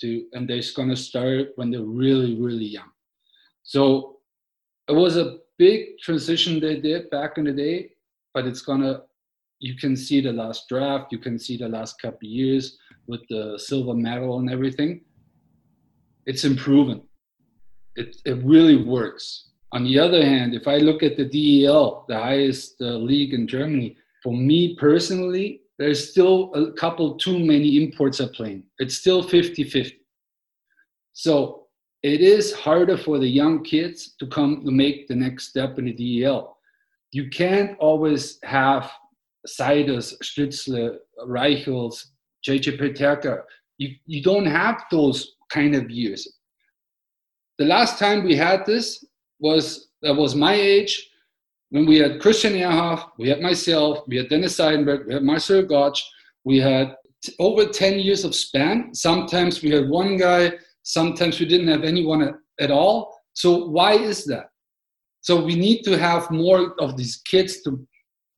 to, 0.00 0.24
and 0.32 0.48
they're 0.48 0.62
going 0.74 0.88
to 0.88 0.96
start 0.96 1.48
when 1.56 1.70
they're 1.70 1.82
really 1.82 2.34
really 2.40 2.64
young. 2.64 2.90
So 3.62 4.20
it 4.88 4.94
was 4.94 5.18
a 5.18 5.36
big 5.58 5.98
transition 5.98 6.60
they 6.60 6.80
did 6.80 7.10
back 7.10 7.36
in 7.36 7.44
the 7.44 7.52
day 7.52 7.90
but 8.34 8.46
it's 8.46 8.62
gonna 8.62 9.02
you 9.60 9.74
can 9.76 9.96
see 9.96 10.20
the 10.20 10.32
last 10.32 10.68
draft 10.68 11.12
you 11.12 11.18
can 11.18 11.38
see 11.38 11.56
the 11.56 11.68
last 11.68 12.00
couple 12.00 12.28
years 12.28 12.78
with 13.06 13.20
the 13.28 13.58
silver 13.58 13.94
medal 13.94 14.38
and 14.38 14.50
everything. 14.50 15.00
It's 16.26 16.44
improving. 16.44 17.02
It, 17.96 18.16
it 18.26 18.38
really 18.44 18.76
works. 18.76 19.48
On 19.72 19.82
the 19.84 19.98
other 19.98 20.24
hand 20.24 20.54
if 20.54 20.66
i 20.66 20.78
look 20.78 21.02
at 21.02 21.16
the 21.16 21.26
del 21.26 22.06
the 22.08 22.18
highest 22.18 22.80
uh, 22.80 22.96
league 23.10 23.34
in 23.34 23.46
germany 23.46 23.96
for 24.22 24.32
me 24.32 24.74
personally 24.76 25.60
there's 25.78 26.10
still 26.10 26.52
a 26.54 26.72
couple 26.72 27.16
too 27.16 27.38
many 27.38 27.82
imports 27.82 28.20
are 28.20 28.28
playing. 28.28 28.64
It's 28.78 28.96
still 28.96 29.22
50-50 29.22 29.92
so 31.12 31.66
it 32.02 32.20
is 32.20 32.52
harder 32.52 32.96
for 32.96 33.18
the 33.18 33.28
young 33.28 33.64
kids 33.64 34.14
to 34.20 34.26
come 34.28 34.64
to 34.64 34.70
make 34.70 35.08
the 35.08 35.16
next 35.16 35.48
step 35.48 35.78
in 35.78 35.86
the 35.86 36.20
del 36.20 36.57
you 37.12 37.28
can't 37.30 37.76
always 37.78 38.38
have 38.42 38.90
Seiders, 39.46 40.16
Stützle, 40.22 40.96
Reichels, 41.26 42.06
JJ 42.46 42.78
Peterka. 42.78 43.42
You, 43.78 43.90
you 44.06 44.22
don't 44.22 44.46
have 44.46 44.82
those 44.90 45.36
kind 45.50 45.74
of 45.74 45.90
years. 45.90 46.26
The 47.58 47.64
last 47.64 47.98
time 47.98 48.24
we 48.24 48.36
had 48.36 48.66
this 48.66 49.04
was 49.40 49.88
that 50.02 50.14
was 50.14 50.34
my 50.34 50.54
age 50.54 51.08
when 51.70 51.86
we 51.86 51.98
had 51.98 52.20
Christian 52.20 52.54
Ehrhoff, 52.54 53.10
we 53.18 53.28
had 53.28 53.40
myself, 53.40 54.00
we 54.06 54.16
had 54.16 54.28
Dennis 54.28 54.58
Seidenberg, 54.58 55.06
we 55.06 55.14
had 55.14 55.22
Marcel 55.22 55.62
Goc, 55.62 55.96
we 56.44 56.58
had 56.58 56.96
t- 57.22 57.34
over 57.38 57.66
10 57.66 57.98
years 57.98 58.24
of 58.24 58.34
span. 58.34 58.94
Sometimes 58.94 59.62
we 59.62 59.70
had 59.70 59.88
one 59.88 60.16
guy, 60.16 60.52
sometimes 60.82 61.38
we 61.38 61.46
didn't 61.46 61.68
have 61.68 61.84
anyone 61.84 62.22
at, 62.22 62.34
at 62.60 62.70
all. 62.70 63.14
So 63.34 63.66
why 63.66 63.92
is 63.92 64.24
that? 64.26 64.50
So 65.20 65.42
we 65.42 65.56
need 65.56 65.82
to 65.82 65.98
have 65.98 66.30
more 66.30 66.74
of 66.80 66.96
these 66.96 67.20
kids 67.26 67.62
to 67.62 67.86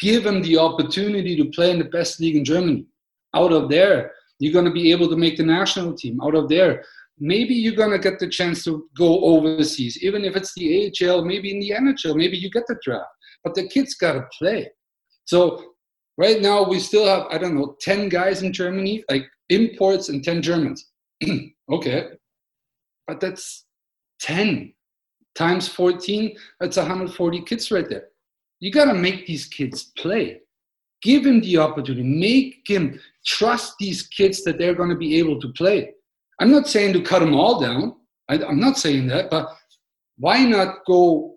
give 0.01 0.25
them 0.25 0.43
the 0.43 0.59
opportunity 0.59 1.37
to 1.37 1.45
play 1.51 1.71
in 1.71 1.79
the 1.79 1.85
best 1.85 2.21
league 2.21 2.37
in 2.37 2.45
Germany. 2.45 2.87
Out 3.35 3.53
of 3.53 3.69
there, 3.69 4.13
you're 4.39 4.53
going 4.53 4.65
to 4.65 4.73
be 4.73 4.91
able 4.91 5.09
to 5.09 5.17
make 5.17 5.37
the 5.37 5.45
national 5.45 5.95
team. 5.95 6.21
Out 6.23 6.35
of 6.35 6.49
there, 6.49 6.83
maybe 7.19 7.55
you're 7.55 7.75
going 7.75 7.91
to 7.91 7.99
get 7.99 8.19
the 8.19 8.29
chance 8.29 8.65
to 8.65 8.89
go 8.97 9.21
overseas, 9.21 10.03
even 10.03 10.25
if 10.25 10.35
it's 10.35 10.55
the 10.55 10.91
AHL, 11.03 11.25
maybe 11.25 11.51
in 11.53 11.61
the 11.61 11.71
NHL, 11.71 12.17
maybe 12.17 12.39
you 12.39 12.51
get 12.51 12.67
the 12.67 12.79
draft. 12.83 13.11
But 13.45 13.55
the 13.55 13.69
kids 13.69 13.95
got 13.95 14.15
to 14.15 14.27
play. 14.37 14.71
So 15.27 15.75
right 16.17 16.41
now, 16.41 16.65
we 16.65 16.81
still 16.81 17.07
have, 17.07 17.27
I 17.31 17.39
don't 17.39 17.55
know, 17.55 17.77
10 17.81 18.09
guys 18.09 18.43
in 18.43 18.53
Germany, 18.53 19.05
like 19.11 19.27
imports 19.51 20.09
and 20.09 20.25
10 20.25 20.43
Germans. 20.43 20.91
okay. 21.71 22.09
But 23.07 23.21
that's 23.21 23.67
10 24.21 24.73
times 25.35 25.69
14, 25.69 26.37
that's 26.59 26.77
140 26.77 27.43
kids 27.43 27.71
right 27.71 27.89
there. 27.89 28.09
You 28.61 28.71
got 28.71 28.87
to 28.87 28.95
make 28.95 29.27
these 29.27 29.47
kids 29.47 29.93
play. 29.97 30.41
Give 31.03 31.25
him 31.25 31.41
the 31.41 31.59
opportunity. 31.59 32.03
Make 32.03 32.63
him 32.67 33.01
trust 33.25 33.75
these 33.79 34.07
kids 34.09 34.45
that 34.45 34.59
they're 34.59 34.75
going 34.75 34.91
to 34.91 34.97
be 34.97 35.19
able 35.19 35.41
to 35.41 35.49
play. 35.53 35.93
I'm 36.41 36.51
not 36.51 36.69
saying 36.69 36.93
to 36.95 37.03
cut 37.03 37.21
them 37.21 37.35
all 37.35 37.61
down. 37.61 37.97
I, 38.29 38.43
I'm 38.45 38.61
not 38.61 38.79
saying 38.79 39.09
that, 39.09 39.31
but 39.31 39.49
why 40.19 40.45
not 40.45 40.85
go 40.87 41.37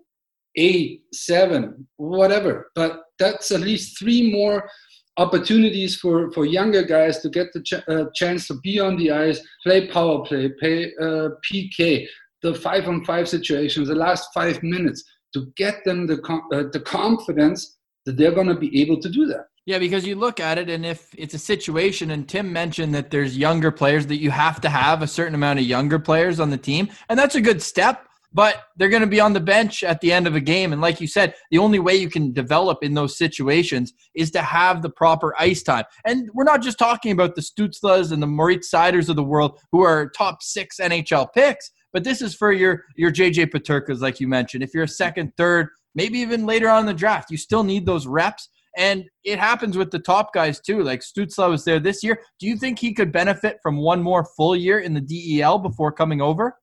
eight, 0.56 1.04
seven, 1.12 1.86
whatever? 1.96 2.70
But 2.74 3.04
that's 3.18 3.50
at 3.50 3.60
least 3.60 3.98
three 3.98 4.32
more 4.32 4.68
opportunities 5.16 5.96
for, 5.96 6.30
for 6.32 6.44
younger 6.44 6.82
guys 6.82 7.20
to 7.20 7.30
get 7.30 7.52
the 7.52 7.62
ch- 7.62 7.88
uh, 7.88 8.06
chance 8.14 8.48
to 8.48 8.54
be 8.62 8.80
on 8.80 8.96
the 8.96 9.10
ice, 9.10 9.40
play 9.62 9.86
power 9.88 10.24
play, 10.24 10.48
play 10.60 10.92
uh, 11.00 11.30
PK, 11.44 12.06
the 12.44 12.54
five 12.54 12.86
on 12.86 13.04
five 13.04 13.28
situations, 13.28 13.88
the 13.88 13.94
last 13.94 14.28
five 14.32 14.62
minutes, 14.62 15.02
to 15.32 15.46
get 15.56 15.82
them 15.84 16.06
the, 16.06 16.22
uh, 16.52 16.64
the 16.72 16.80
confidence 16.80 17.78
that 18.04 18.16
they're 18.16 18.34
going 18.34 18.46
to 18.46 18.54
be 18.54 18.80
able 18.80 19.00
to 19.00 19.08
do 19.08 19.26
that. 19.26 19.46
Yeah, 19.66 19.78
because 19.78 20.06
you 20.06 20.14
look 20.14 20.40
at 20.40 20.58
it, 20.58 20.68
and 20.68 20.84
if 20.84 21.08
it's 21.16 21.32
a 21.32 21.38
situation, 21.38 22.10
and 22.10 22.28
Tim 22.28 22.52
mentioned 22.52 22.94
that 22.94 23.10
there's 23.10 23.36
younger 23.36 23.70
players 23.72 24.06
that 24.08 24.20
you 24.20 24.30
have 24.30 24.60
to 24.60 24.68
have 24.68 25.00
a 25.00 25.06
certain 25.06 25.34
amount 25.34 25.58
of 25.58 25.64
younger 25.64 25.98
players 25.98 26.38
on 26.38 26.50
the 26.50 26.58
team, 26.58 26.90
and 27.08 27.18
that's 27.18 27.34
a 27.34 27.40
good 27.40 27.62
step. 27.62 28.06
But 28.30 28.64
they're 28.76 28.88
going 28.88 29.00
to 29.00 29.06
be 29.06 29.20
on 29.20 29.32
the 29.32 29.40
bench 29.40 29.84
at 29.84 30.00
the 30.00 30.12
end 30.12 30.26
of 30.26 30.34
a 30.34 30.40
game, 30.40 30.72
and 30.72 30.82
like 30.82 31.00
you 31.00 31.06
said, 31.06 31.34
the 31.50 31.58
only 31.58 31.78
way 31.78 31.94
you 31.94 32.10
can 32.10 32.32
develop 32.32 32.78
in 32.82 32.92
those 32.92 33.16
situations 33.16 33.94
is 34.14 34.30
to 34.32 34.42
have 34.42 34.82
the 34.82 34.90
proper 34.90 35.34
ice 35.38 35.62
time. 35.62 35.84
And 36.04 36.28
we're 36.34 36.44
not 36.44 36.60
just 36.60 36.76
talking 36.76 37.12
about 37.12 37.36
the 37.36 37.42
Stützles 37.42 38.12
and 38.12 38.20
the 38.20 38.26
Moritz 38.26 38.68
Seiders 38.68 39.08
of 39.08 39.14
the 39.16 39.22
world 39.22 39.60
who 39.72 39.82
are 39.82 40.10
top 40.10 40.42
six 40.42 40.78
NHL 40.78 41.32
picks. 41.32 41.70
But 41.94 42.02
this 42.02 42.20
is 42.20 42.34
for 42.34 42.52
your 42.52 42.84
your 42.96 43.12
JJ 43.12 43.52
Peterkas, 43.52 44.00
like 44.00 44.20
you 44.20 44.28
mentioned. 44.28 44.64
If 44.64 44.74
you're 44.74 44.84
a 44.84 44.88
second, 44.88 45.32
third, 45.38 45.68
maybe 45.94 46.18
even 46.18 46.44
later 46.44 46.68
on 46.68 46.80
in 46.80 46.86
the 46.86 46.92
draft, 46.92 47.30
you 47.30 47.38
still 47.38 47.62
need 47.62 47.86
those 47.86 48.06
reps. 48.06 48.50
And 48.76 49.04
it 49.22 49.38
happens 49.38 49.78
with 49.78 49.92
the 49.92 50.00
top 50.00 50.34
guys 50.34 50.60
too. 50.60 50.82
Like 50.82 51.00
Stützle 51.00 51.48
was 51.48 51.64
there 51.64 51.78
this 51.78 52.02
year. 52.02 52.20
Do 52.40 52.48
you 52.48 52.56
think 52.56 52.80
he 52.80 52.92
could 52.92 53.12
benefit 53.12 53.58
from 53.62 53.76
one 53.76 54.02
more 54.02 54.26
full 54.36 54.56
year 54.56 54.80
in 54.80 54.92
the 54.92 55.00
DEL 55.00 55.60
before 55.60 55.92
coming 55.92 56.20
over? 56.20 56.58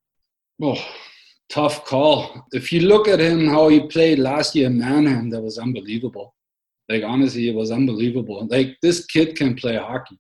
Oh, 0.62 0.86
tough 1.50 1.86
call. 1.86 2.46
If 2.52 2.74
you 2.74 2.82
look 2.82 3.08
at 3.08 3.22
him, 3.22 3.48
how 3.48 3.70
he 3.70 3.88
played 3.88 4.20
last 4.20 4.54
year 4.54 4.68
in 4.68 4.78
Mannheim, 4.78 5.30
that 5.30 5.42
was 5.42 5.58
unbelievable. 5.58 6.36
Like 6.90 7.04
honestly, 7.04 7.48
it 7.48 7.56
was 7.56 7.72
unbelievable. 7.72 8.46
Like 8.52 8.76
this 8.82 9.06
kid 9.06 9.38
can 9.38 9.56
play 9.56 9.78
hockey, 9.78 10.20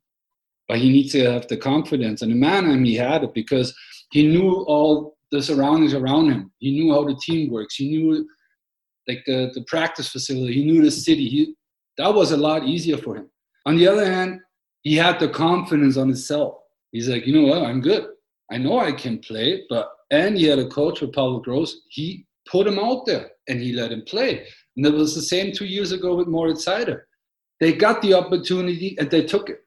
but 0.69 0.77
he 0.77 0.89
needs 0.89 1.11
to 1.11 1.29
have 1.29 1.49
the 1.49 1.57
confidence. 1.57 2.21
And 2.21 2.31
in 2.31 2.39
Mannheim, 2.39 2.85
he 2.85 2.95
had 2.95 3.25
it 3.25 3.33
because 3.33 3.75
he 4.11 4.27
knew 4.27 4.63
all 4.67 5.17
the 5.31 5.41
surroundings 5.41 5.93
around 5.93 6.29
him. 6.29 6.51
He 6.59 6.71
knew 6.71 6.93
how 6.93 7.03
the 7.03 7.19
team 7.21 7.51
works. 7.51 7.75
He 7.75 7.89
knew 7.89 8.27
like 9.07 9.23
the, 9.25 9.51
the 9.53 9.63
practice 9.67 10.09
facility. 10.09 10.53
He 10.53 10.65
knew 10.65 10.81
the 10.81 10.91
city. 10.91 11.27
He, 11.27 11.55
that 11.97 12.13
was 12.13 12.31
a 12.31 12.37
lot 12.37 12.65
easier 12.65 12.97
for 12.97 13.15
him. 13.15 13.29
On 13.65 13.77
the 13.77 13.87
other 13.87 14.05
hand, 14.05 14.39
he 14.83 14.95
had 14.95 15.19
the 15.19 15.29
confidence 15.29 15.97
on 15.97 16.07
himself. 16.07 16.55
He's 16.91 17.07
like, 17.07 17.25
you 17.25 17.33
know 17.33 17.47
what, 17.47 17.63
I'm 17.63 17.81
good. 17.81 18.07
I 18.51 18.57
know 18.57 18.79
I 18.79 18.91
can 18.91 19.19
play, 19.19 19.63
but 19.69 19.89
and 20.11 20.37
he 20.37 20.43
had 20.43 20.59
a 20.59 20.67
coach 20.67 20.99
with 20.99 21.13
Pavel 21.13 21.39
Gross. 21.39 21.81
He 21.89 22.25
put 22.49 22.67
him 22.67 22.77
out 22.77 23.05
there 23.05 23.31
and 23.47 23.61
he 23.61 23.71
let 23.71 23.93
him 23.93 24.03
play. 24.05 24.45
And 24.75 24.85
it 24.85 24.93
was 24.93 25.15
the 25.15 25.21
same 25.21 25.53
two 25.53 25.65
years 25.65 25.93
ago 25.93 26.15
with 26.15 26.27
Moritz 26.27 26.65
Seider. 26.65 27.03
They 27.61 27.71
got 27.71 28.01
the 28.01 28.13
opportunity 28.13 28.97
and 28.99 29.09
they 29.09 29.23
took 29.23 29.49
it 29.49 29.61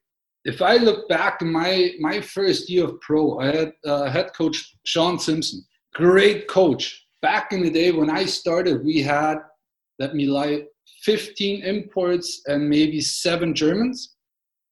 if 0.45 0.61
I 0.61 0.77
look 0.77 1.09
back 1.09 1.41
my 1.43 1.93
my 2.01 2.21
first 2.21 2.69
year 2.69 2.85
of 2.85 3.01
pro, 3.01 3.39
I 3.39 3.47
had 3.47 3.73
uh, 3.87 4.11
head 4.11 4.33
coach 4.35 4.77
Sean 4.85 5.19
Simpson, 5.19 5.65
great 5.95 6.49
coach. 6.49 7.07
Back 7.23 7.53
in 7.53 7.63
the 7.63 7.71
day 7.71 7.91
when 7.91 8.11
I 8.11 8.27
started, 8.27 8.85
we 8.85 9.01
had 9.01 9.39
let 9.99 10.15
me 10.15 10.27
lie, 10.27 10.65
15 11.03 11.63
imports 11.63 12.43
and 12.47 12.69
maybe 12.69 13.01
seven 13.01 13.55
Germans. 13.55 14.17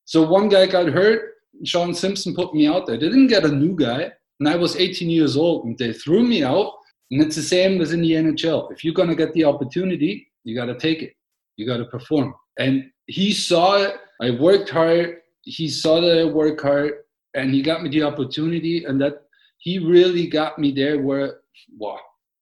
So 0.05 0.27
one 0.27 0.49
guy 0.49 0.67
got 0.67 0.89
hurt. 0.89 1.35
Sean 1.65 1.95
Simpson 1.95 2.35
put 2.35 2.55
me 2.55 2.67
out 2.67 2.87
there. 2.87 2.99
They 2.99 3.09
didn't 3.09 3.29
get 3.29 3.45
a 3.45 3.49
new 3.49 3.77
guy, 3.77 4.11
and 4.41 4.49
I 4.49 4.57
was 4.57 4.77
18 4.77 5.09
years 5.09 5.37
old, 5.37 5.65
and 5.65 5.79
they 5.79 5.93
threw 5.93 6.25
me 6.25 6.43
out. 6.43 6.73
And 7.11 7.23
it's 7.23 7.37
the 7.37 7.43
same 7.43 7.81
as 7.81 7.93
in 7.93 8.01
the 8.01 8.13
NHL. 8.13 8.73
If 8.73 8.85
you're 8.85 8.95
gonna 8.95 9.15
get 9.15 9.33
the 9.33 9.45
opportunity, 9.45 10.27
you 10.45 10.57
got 10.57 10.67
to 10.67 10.79
take 10.79 11.03
it. 11.03 11.13
You 11.57 11.67
got 11.67 11.77
to 11.77 11.85
perform. 11.85 12.35
And 12.59 12.91
he 13.07 13.33
saw 13.33 13.77
it. 13.77 13.97
I 14.21 14.31
worked 14.31 14.71
hard 14.71 15.19
he 15.42 15.68
saw 15.68 16.00
that 16.00 16.20
I 16.20 16.24
work 16.24 16.61
hard. 16.61 16.92
and 17.35 17.55
he 17.55 17.62
got 17.62 17.83
me 17.83 17.88
the 17.88 18.02
opportunity, 18.02 18.85
and 18.85 19.00
that 19.00 19.22
he 19.59 19.78
really 19.78 20.26
got 20.26 20.59
me 20.59 20.70
there 20.70 21.00
where, 21.00 21.40
well, 21.78 22.00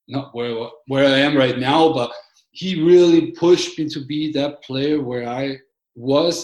not 0.08 0.34
where 0.34 0.68
where 0.88 1.06
I 1.06 1.18
am 1.18 1.36
right 1.36 1.58
now, 1.58 1.92
but 1.92 2.10
he 2.50 2.82
really 2.82 3.30
pushed 3.32 3.78
me 3.78 3.88
to 3.88 4.00
be 4.04 4.32
that 4.32 4.62
player 4.64 5.00
where 5.00 5.28
I 5.28 5.58
was 5.94 6.36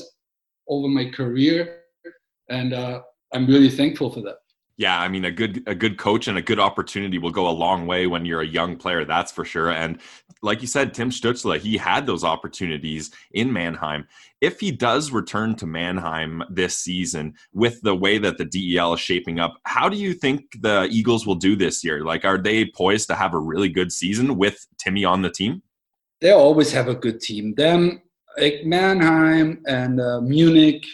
over 0.68 0.88
my 0.88 1.10
career, 1.10 1.80
and 2.48 2.72
uh, 2.72 3.00
I'm 3.32 3.46
really 3.46 3.70
thankful 3.70 4.10
for 4.10 4.20
that. 4.22 4.38
Yeah, 4.78 5.00
I 5.00 5.08
mean 5.08 5.24
a 5.24 5.30
good 5.30 5.62
a 5.66 5.74
good 5.74 5.96
coach 5.96 6.28
and 6.28 6.36
a 6.36 6.42
good 6.42 6.60
opportunity 6.60 7.16
will 7.18 7.30
go 7.30 7.48
a 7.48 7.50
long 7.50 7.86
way 7.86 8.06
when 8.06 8.26
you're 8.26 8.42
a 8.42 8.46
young 8.46 8.76
player, 8.76 9.06
that's 9.06 9.32
for 9.32 9.44
sure. 9.44 9.70
And 9.70 9.98
like 10.42 10.60
you 10.60 10.66
said, 10.66 10.92
Tim 10.92 11.10
Stützle, 11.10 11.58
he 11.58 11.78
had 11.78 12.06
those 12.06 12.24
opportunities 12.24 13.10
in 13.32 13.52
Mannheim. 13.52 14.06
If 14.42 14.60
he 14.60 14.70
does 14.70 15.10
return 15.10 15.56
to 15.56 15.66
Mannheim 15.66 16.42
this 16.50 16.76
season 16.76 17.34
with 17.54 17.80
the 17.80 17.94
way 17.94 18.18
that 18.18 18.36
the 18.36 18.44
DEL 18.44 18.94
is 18.94 19.00
shaping 19.00 19.40
up, 19.40 19.56
how 19.64 19.88
do 19.88 19.96
you 19.96 20.12
think 20.12 20.60
the 20.60 20.86
Eagles 20.90 21.26
will 21.26 21.36
do 21.36 21.56
this 21.56 21.82
year? 21.82 22.04
Like, 22.04 22.26
are 22.26 22.36
they 22.36 22.66
poised 22.66 23.08
to 23.08 23.14
have 23.14 23.32
a 23.32 23.38
really 23.38 23.70
good 23.70 23.90
season 23.90 24.36
with 24.36 24.66
Timmy 24.76 25.06
on 25.06 25.22
the 25.22 25.30
team? 25.30 25.62
They 26.20 26.32
always 26.32 26.70
have 26.72 26.88
a 26.88 26.94
good 26.94 27.20
team. 27.20 27.54
Them, 27.54 28.02
like 28.38 28.64
Mannheim 28.64 29.62
and 29.66 30.00
uh, 30.00 30.20
Munich, 30.20 30.84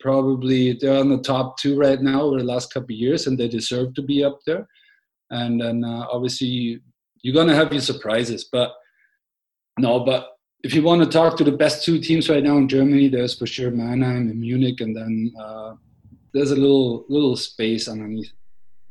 probably 0.00 0.72
they're 0.74 0.98
on 0.98 1.08
the 1.08 1.22
top 1.22 1.58
two 1.58 1.78
right 1.78 2.00
now 2.00 2.22
over 2.22 2.38
the 2.38 2.44
last 2.44 2.72
couple 2.72 2.94
of 2.94 2.98
years, 2.98 3.26
and 3.26 3.38
they 3.38 3.48
deserve 3.48 3.94
to 3.94 4.02
be 4.02 4.24
up 4.24 4.38
there. 4.46 4.68
And 5.30 5.60
then 5.60 5.84
uh, 5.84 6.06
obviously 6.10 6.80
you're 7.22 7.34
gonna 7.34 7.54
have 7.54 7.72
your 7.72 7.82
surprises, 7.82 8.48
but 8.50 8.72
no, 9.78 10.00
but 10.00 10.36
if 10.62 10.74
you 10.74 10.82
want 10.82 11.02
to 11.02 11.08
talk 11.08 11.36
to 11.36 11.44
the 11.44 11.52
best 11.52 11.84
two 11.84 11.98
teams 12.00 12.28
right 12.28 12.42
now 12.42 12.56
in 12.56 12.68
Germany, 12.68 13.08
there's 13.08 13.38
for 13.38 13.46
sure 13.46 13.70
Mannheim 13.70 14.28
and 14.30 14.40
Munich, 14.40 14.80
and 14.80 14.96
then 14.96 15.32
uh, 15.40 15.74
there's 16.32 16.50
a 16.50 16.56
little 16.56 17.04
little 17.08 17.36
space 17.36 17.88
underneath. 17.88 18.32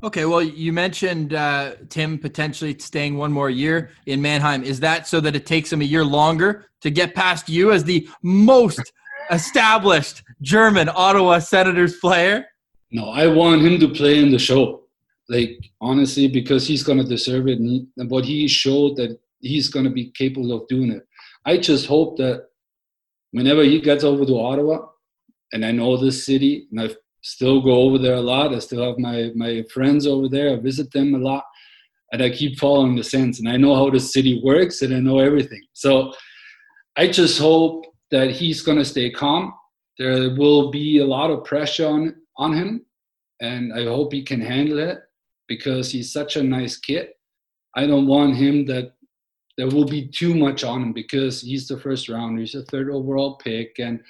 Okay, 0.03 0.25
well, 0.25 0.41
you 0.41 0.71
mentioned 0.71 1.33
uh, 1.33 1.75
Tim 1.89 2.19
potentially 2.19 2.77
staying 2.79 3.17
one 3.17 3.31
more 3.31 3.49
year 3.49 3.91
in 4.05 4.21
Mannheim. 4.21 4.63
Is 4.63 4.79
that 4.81 5.07
so 5.07 5.19
that 5.21 5.35
it 5.35 5.45
takes 5.45 5.71
him 5.71 5.81
a 5.81 5.85
year 5.85 6.05
longer 6.05 6.65
to 6.81 6.91
get 6.91 7.15
past 7.15 7.49
you 7.49 7.71
as 7.71 7.83
the 7.83 8.07
most 8.21 8.93
established 9.31 10.23
German 10.45 10.89
Ottawa 10.93 11.39
Senators 11.39 11.97
player? 11.97 12.45
No, 12.91 13.09
I 13.09 13.25
want 13.25 13.63
him 13.63 13.79
to 13.79 13.87
play 13.89 14.19
in 14.19 14.29
the 14.29 14.37
show. 14.37 14.83
Like 15.27 15.57
honestly, 15.81 16.27
because 16.27 16.67
he's 16.67 16.83
gonna 16.83 17.03
deserve 17.03 17.47
it, 17.47 17.57
and, 17.59 17.87
what 18.11 18.25
he 18.25 18.47
showed 18.47 18.95
that 18.97 19.17
he's 19.39 19.69
gonna 19.69 19.89
be 19.89 20.11
capable 20.11 20.51
of 20.53 20.67
doing 20.67 20.91
it. 20.91 21.03
I 21.45 21.57
just 21.57 21.87
hope 21.87 22.17
that 22.17 22.45
whenever 23.31 23.63
he 23.63 23.81
gets 23.81 24.03
over 24.03 24.23
to 24.23 24.39
Ottawa, 24.39 24.85
and 25.51 25.65
I 25.65 25.71
know 25.71 25.97
this 25.97 26.27
city, 26.27 26.67
and 26.69 26.79
I 26.79 26.95
still 27.23 27.59
go 27.61 27.81
over 27.81 27.97
there 27.97 28.13
a 28.13 28.21
lot. 28.21 28.53
I 28.53 28.59
still 28.59 28.85
have 28.85 28.99
my 28.99 29.31
my 29.35 29.63
friends 29.73 30.05
over 30.05 30.29
there. 30.29 30.53
I 30.53 30.57
visit 30.57 30.91
them 30.91 31.15
a 31.15 31.17
lot, 31.17 31.43
and 32.11 32.21
I 32.21 32.29
keep 32.29 32.59
following 32.59 32.95
the 32.95 33.03
sense, 33.03 33.39
and 33.39 33.49
I 33.49 33.57
know 33.57 33.73
how 33.73 33.89
the 33.89 33.99
city 33.99 34.41
works, 34.43 34.83
and 34.83 34.93
I 34.93 34.99
know 34.99 35.17
everything. 35.17 35.63
So 35.73 36.13
I 36.95 37.07
just 37.07 37.39
hope 37.39 37.85
that 38.11 38.29
he's 38.29 38.63
to 38.63 38.85
stay 38.85 39.09
calm. 39.09 39.53
There 39.97 40.29
will 40.35 40.71
be 40.71 40.99
a 40.99 41.05
lot 41.05 41.31
of 41.31 41.43
pressure 41.43 41.87
on, 41.87 42.15
on 42.37 42.53
him, 42.53 42.85
and 43.41 43.73
I 43.73 43.83
hope 43.85 44.13
he 44.13 44.23
can 44.23 44.41
handle 44.41 44.79
it 44.79 44.99
because 45.47 45.91
he's 45.91 46.11
such 46.11 46.35
a 46.35 46.43
nice 46.43 46.77
kid. 46.77 47.09
I 47.75 47.85
don't 47.87 48.07
want 48.07 48.35
him 48.35 48.65
that 48.65 48.93
there 49.57 49.67
will 49.67 49.85
be 49.85 50.07
too 50.07 50.33
much 50.33 50.63
on 50.63 50.81
him 50.81 50.93
because 50.93 51.41
he's 51.41 51.67
the 51.67 51.77
first 51.77 52.09
round, 52.09 52.39
he's 52.39 52.55
a 52.55 52.63
third 52.63 52.89
overall 52.89 53.35
pick, 53.37 53.79
and 53.79 54.01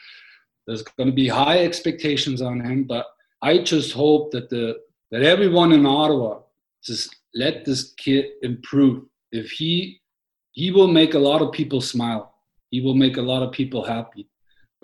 there's 0.65 0.81
going 0.81 1.09
to 1.09 1.15
be 1.15 1.27
high 1.27 1.59
expectations 1.59 2.41
on 2.41 2.59
him. 2.59 2.85
But 2.85 3.05
I 3.41 3.59
just 3.59 3.93
hope 3.93 4.31
that 4.31 4.49
the 4.49 4.79
that 5.11 5.21
everyone 5.21 5.71
in 5.71 5.85
Ottawa 5.85 6.39
just 6.83 7.15
let 7.35 7.63
this 7.63 7.93
kid 7.93 8.25
improve. 8.41 9.03
If 9.31 9.51
he 9.51 10.01
he 10.53 10.71
will 10.71 10.87
make 10.87 11.13
a 11.13 11.19
lot 11.19 11.41
of 11.41 11.51
people 11.51 11.81
smile 11.81 12.35
he 12.75 12.81
will 12.81 12.93
make 12.93 13.15
a 13.15 13.21
lot 13.21 13.41
of 13.41 13.53
people 13.53 13.85
happy. 13.85 14.27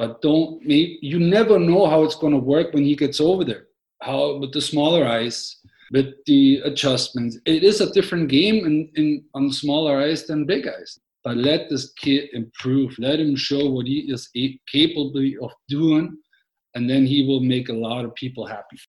But 0.01 0.19
don't 0.23 0.59
you 0.63 1.19
never 1.19 1.59
know 1.59 1.85
how 1.85 2.01
it's 2.01 2.15
going 2.15 2.33
to 2.33 2.39
work 2.39 2.73
when 2.73 2.83
he 2.83 2.95
gets 2.95 3.21
over 3.21 3.45
there. 3.45 3.67
How 4.01 4.37
with 4.37 4.51
the 4.51 4.59
smaller 4.59 5.05
ice, 5.05 5.61
with 5.91 6.15
the 6.25 6.59
adjustments, 6.65 7.37
it 7.45 7.61
is 7.63 7.81
a 7.81 7.91
different 7.91 8.27
game 8.27 8.65
in, 8.65 8.89
in 8.95 9.23
on 9.35 9.51
smaller 9.51 10.01
ice 10.01 10.25
than 10.25 10.47
big 10.47 10.67
ice. 10.67 10.99
But 11.23 11.37
let 11.37 11.69
this 11.69 11.93
kid 11.99 12.29
improve. 12.33 12.97
Let 12.97 13.19
him 13.19 13.35
show 13.35 13.69
what 13.69 13.85
he 13.85 14.11
is 14.11 14.27
capable 14.65 15.23
of 15.43 15.51
doing, 15.69 16.17
and 16.73 16.89
then 16.89 17.05
he 17.05 17.27
will 17.27 17.41
make 17.41 17.69
a 17.69 17.73
lot 17.87 18.03
of 18.03 18.15
people 18.15 18.47
happy. 18.47 18.79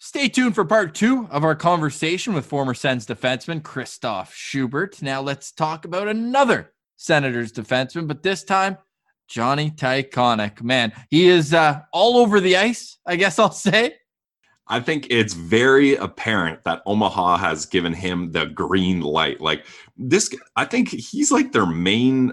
Stay 0.00 0.28
tuned 0.28 0.54
for 0.54 0.66
part 0.66 0.94
two 0.94 1.28
of 1.30 1.44
our 1.44 1.54
conversation 1.54 2.34
with 2.34 2.44
former 2.44 2.74
Sens 2.74 3.06
defenseman 3.06 3.62
Christoph 3.62 4.34
Schubert. 4.34 5.00
Now 5.00 5.22
let's 5.22 5.50
talk 5.50 5.86
about 5.86 6.08
another 6.08 6.73
Senators 6.96 7.52
defenseman, 7.52 8.06
but 8.06 8.22
this 8.22 8.44
time 8.44 8.78
Johnny 9.28 9.70
Tychonick. 9.70 10.62
Man, 10.62 10.92
he 11.10 11.26
is 11.28 11.54
uh, 11.54 11.80
all 11.92 12.18
over 12.18 12.40
the 12.40 12.56
ice, 12.56 12.98
I 13.06 13.16
guess 13.16 13.38
I'll 13.38 13.50
say. 13.50 13.94
I 14.66 14.80
think 14.80 15.06
it's 15.10 15.34
very 15.34 15.94
apparent 15.96 16.64
that 16.64 16.82
Omaha 16.86 17.36
has 17.36 17.66
given 17.66 17.92
him 17.92 18.32
the 18.32 18.46
green 18.46 19.00
light. 19.00 19.40
Like 19.40 19.66
this, 19.96 20.34
I 20.56 20.64
think 20.64 20.88
he's 20.88 21.30
like 21.30 21.52
their 21.52 21.66
main 21.66 22.32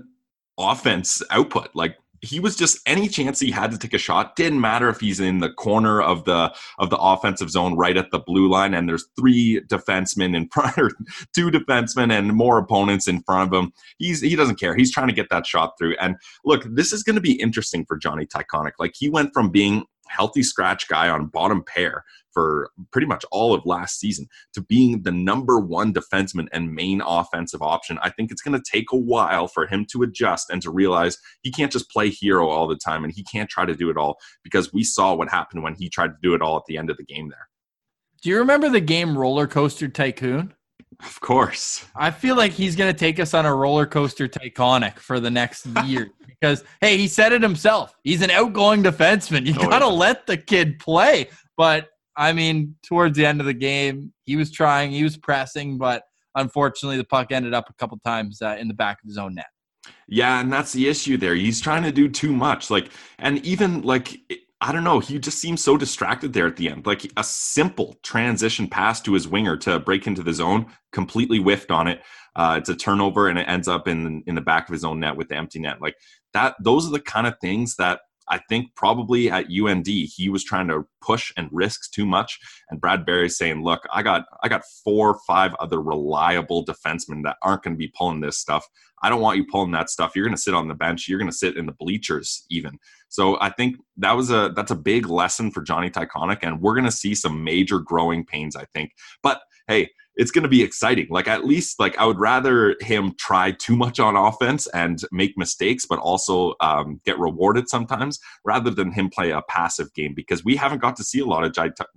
offense 0.57 1.21
output. 1.29 1.69
Like 1.73 1.97
he 2.21 2.39
was 2.39 2.55
just 2.55 2.79
any 2.85 3.07
chance 3.07 3.39
he 3.39 3.51
had 3.51 3.71
to 3.71 3.77
take 3.77 3.93
a 3.93 3.97
shot 3.97 4.35
didn't 4.35 4.61
matter 4.61 4.89
if 4.89 4.99
he's 4.99 5.19
in 5.19 5.39
the 5.39 5.51
corner 5.51 6.01
of 6.01 6.23
the 6.25 6.53
of 6.77 6.89
the 6.89 6.97
offensive 6.97 7.49
zone 7.49 7.75
right 7.75 7.97
at 7.97 8.11
the 8.11 8.19
blue 8.19 8.47
line 8.47 8.73
and 8.73 8.87
there's 8.87 9.07
three 9.19 9.61
defensemen 9.67 10.35
in 10.35 10.47
front 10.53 10.77
or 10.77 10.91
two 11.35 11.49
defensemen 11.49 12.11
and 12.11 12.33
more 12.33 12.57
opponents 12.57 13.07
in 13.07 13.21
front 13.23 13.53
of 13.53 13.59
him. 13.59 13.73
He's 13.97 14.21
he 14.21 14.35
doesn't 14.35 14.59
care. 14.59 14.75
He's 14.75 14.91
trying 14.91 15.07
to 15.07 15.13
get 15.13 15.29
that 15.29 15.45
shot 15.45 15.73
through. 15.77 15.95
And 15.99 16.15
look 16.45 16.63
this 16.65 16.93
is 16.93 17.03
going 17.03 17.15
to 17.15 17.21
be 17.21 17.33
interesting 17.33 17.85
for 17.85 17.97
Johnny 17.97 18.25
Tychonick 18.25 18.73
like 18.79 18.93
he 18.95 19.09
went 19.09 19.33
from 19.33 19.49
being 19.49 19.85
healthy 20.11 20.43
scratch 20.43 20.87
guy 20.87 21.09
on 21.09 21.27
bottom 21.27 21.63
pair 21.63 22.03
for 22.31 22.69
pretty 22.91 23.07
much 23.07 23.25
all 23.31 23.53
of 23.53 23.65
last 23.65 23.99
season 23.99 24.27
to 24.53 24.61
being 24.61 25.03
the 25.03 25.11
number 25.11 25.59
one 25.59 25.93
defenseman 25.93 26.47
and 26.51 26.73
main 26.73 27.01
offensive 27.05 27.61
option. 27.61 27.99
I 28.01 28.09
think 28.09 28.31
it's 28.31 28.41
going 28.41 28.59
to 28.59 28.71
take 28.71 28.91
a 28.91 28.97
while 28.97 29.47
for 29.47 29.67
him 29.67 29.85
to 29.91 30.03
adjust 30.03 30.49
and 30.49 30.61
to 30.61 30.71
realize 30.71 31.17
he 31.41 31.51
can't 31.51 31.71
just 31.71 31.89
play 31.89 32.09
hero 32.09 32.49
all 32.49 32.67
the 32.67 32.77
time 32.77 33.03
and 33.03 33.13
he 33.13 33.23
can't 33.23 33.49
try 33.49 33.65
to 33.65 33.75
do 33.75 33.89
it 33.89 33.97
all 33.97 34.17
because 34.43 34.73
we 34.73 34.83
saw 34.83 35.13
what 35.13 35.29
happened 35.29 35.63
when 35.63 35.75
he 35.75 35.89
tried 35.89 36.07
to 36.07 36.17
do 36.21 36.33
it 36.33 36.41
all 36.41 36.57
at 36.57 36.63
the 36.67 36.77
end 36.77 36.89
of 36.89 36.97
the 36.97 37.03
game 37.03 37.29
there. 37.29 37.49
Do 38.21 38.29
you 38.29 38.37
remember 38.37 38.69
the 38.69 38.81
game 38.81 39.17
Roller 39.17 39.47
Coaster 39.47 39.87
Tycoon? 39.87 40.53
Of 41.03 41.19
course. 41.19 41.85
I 41.95 42.11
feel 42.11 42.35
like 42.35 42.51
he's 42.51 42.75
going 42.75 42.91
to 42.91 42.97
take 42.97 43.19
us 43.19 43.33
on 43.33 43.45
a 43.45 43.53
roller 43.53 43.85
coaster 43.85 44.27
tyconic 44.27 44.99
for 44.99 45.19
the 45.19 45.31
next 45.31 45.65
year 45.85 46.11
because, 46.27 46.63
hey, 46.79 46.97
he 46.97 47.07
said 47.07 47.33
it 47.33 47.41
himself. 47.41 47.93
He's 48.03 48.21
an 48.21 48.31
outgoing 48.31 48.83
defenseman. 48.83 49.45
You 49.45 49.55
oh, 49.57 49.69
got 49.69 49.79
to 49.79 49.85
yeah. 49.85 49.91
let 49.91 50.27
the 50.27 50.37
kid 50.37 50.79
play. 50.79 51.29
But 51.57 51.89
I 52.15 52.33
mean, 52.33 52.75
towards 52.83 53.17
the 53.17 53.25
end 53.25 53.39
of 53.39 53.45
the 53.45 53.53
game, 53.53 54.13
he 54.25 54.35
was 54.35 54.51
trying, 54.51 54.91
he 54.91 55.03
was 55.03 55.17
pressing, 55.17 55.77
but 55.77 56.03
unfortunately, 56.35 56.97
the 56.97 57.03
puck 57.03 57.31
ended 57.31 57.53
up 57.53 57.69
a 57.69 57.73
couple 57.73 57.97
times 58.05 58.41
uh, 58.41 58.57
in 58.59 58.67
the 58.67 58.73
back 58.73 58.99
of 59.03 59.07
his 59.07 59.17
own 59.17 59.35
net. 59.35 59.47
Yeah, 60.07 60.39
and 60.41 60.51
that's 60.51 60.73
the 60.73 60.87
issue 60.87 61.17
there. 61.17 61.35
He's 61.35 61.61
trying 61.61 61.83
to 61.83 61.91
do 61.91 62.09
too 62.09 62.33
much. 62.33 62.69
Like, 62.69 62.89
and 63.17 63.43
even 63.45 63.81
like, 63.81 64.19
I 64.63 64.71
don't 64.71 64.83
know, 64.83 64.99
he 64.99 65.17
just 65.17 65.39
seems 65.39 65.63
so 65.63 65.75
distracted 65.75 66.33
there 66.33 66.45
at 66.45 66.55
the 66.55 66.69
end. 66.69 66.85
Like 66.85 67.11
a 67.17 67.23
simple 67.23 67.97
transition 68.03 68.67
pass 68.67 69.01
to 69.01 69.13
his 69.13 69.27
winger 69.27 69.57
to 69.57 69.79
break 69.79 70.05
into 70.05 70.21
the 70.21 70.33
zone, 70.33 70.67
completely 70.91 71.39
whiffed 71.39 71.71
on 71.71 71.87
it. 71.87 72.01
Uh, 72.35 72.55
it's 72.59 72.69
a 72.69 72.75
turnover, 72.75 73.27
and 73.27 73.39
it 73.39 73.47
ends 73.49 73.67
up 73.67 73.87
in 73.87 74.23
in 74.27 74.35
the 74.35 74.41
back 74.41 74.69
of 74.69 74.73
his 74.73 74.83
own 74.83 74.99
net 74.99 75.17
with 75.17 75.29
the 75.29 75.35
empty 75.35 75.59
net. 75.59 75.81
Like 75.81 75.95
that, 76.33 76.55
those 76.61 76.87
are 76.87 76.91
the 76.91 76.99
kind 76.99 77.25
of 77.25 77.39
things 77.41 77.75
that 77.77 78.01
I 78.31 78.39
think 78.49 78.73
probably 78.75 79.29
at 79.29 79.47
UND 79.51 79.85
he 79.85 80.29
was 80.29 80.43
trying 80.43 80.69
to 80.69 80.87
push 81.01 81.33
and 81.35 81.49
risk 81.51 81.91
too 81.91 82.05
much. 82.05 82.39
And 82.69 82.79
Brad 82.79 83.05
Berry's 83.05 83.37
saying, 83.37 83.61
"Look, 83.61 83.81
I 83.93 84.01
got 84.01 84.25
I 84.41 84.47
got 84.47 84.63
four 84.83 85.09
or 85.09 85.19
five 85.27 85.53
other 85.59 85.81
reliable 85.81 86.65
defensemen 86.65 87.23
that 87.23 87.35
aren't 87.43 87.63
going 87.63 87.73
to 87.73 87.77
be 87.77 87.91
pulling 87.95 88.21
this 88.21 88.39
stuff. 88.39 88.65
I 89.03 89.09
don't 89.09 89.21
want 89.21 89.37
you 89.37 89.45
pulling 89.45 89.71
that 89.71 89.89
stuff. 89.89 90.15
You're 90.15 90.25
going 90.25 90.35
to 90.35 90.41
sit 90.41 90.53
on 90.53 90.69
the 90.69 90.75
bench. 90.75 91.09
You're 91.09 91.19
going 91.19 91.29
to 91.29 91.35
sit 91.35 91.57
in 91.57 91.65
the 91.65 91.73
bleachers 91.73 92.45
even." 92.49 92.79
So 93.09 93.37
I 93.41 93.49
think 93.49 93.75
that 93.97 94.15
was 94.15 94.31
a 94.31 94.53
that's 94.55 94.71
a 94.71 94.75
big 94.75 95.07
lesson 95.09 95.51
for 95.51 95.61
Johnny 95.61 95.89
Tychonick, 95.89 96.39
and 96.41 96.61
we're 96.61 96.75
going 96.75 96.85
to 96.85 96.91
see 96.91 97.13
some 97.13 97.43
major 97.43 97.79
growing 97.79 98.25
pains. 98.25 98.55
I 98.55 98.65
think, 98.73 98.91
but 99.21 99.41
hey 99.67 99.89
it's 100.15 100.31
going 100.31 100.43
to 100.43 100.49
be 100.49 100.61
exciting. 100.61 101.07
Like 101.09 101.27
at 101.27 101.45
least 101.45 101.79
like 101.79 101.97
I 101.97 102.05
would 102.05 102.19
rather 102.19 102.75
him 102.81 103.13
try 103.17 103.51
too 103.51 103.75
much 103.75 103.99
on 103.99 104.15
offense 104.15 104.67
and 104.67 105.01
make 105.11 105.37
mistakes, 105.37 105.85
but 105.85 105.99
also 105.99 106.53
um, 106.59 106.99
get 107.05 107.17
rewarded 107.19 107.69
sometimes, 107.69 108.19
rather 108.43 108.69
than 108.69 108.91
him 108.91 109.09
play 109.09 109.31
a 109.31 109.41
passive 109.43 109.93
game 109.93 110.13
because 110.13 110.43
we 110.43 110.55
haven't 110.55 110.81
got 110.81 110.95
to 110.97 111.03
see 111.03 111.19
a 111.19 111.25
lot 111.25 111.43
of 111.43 111.53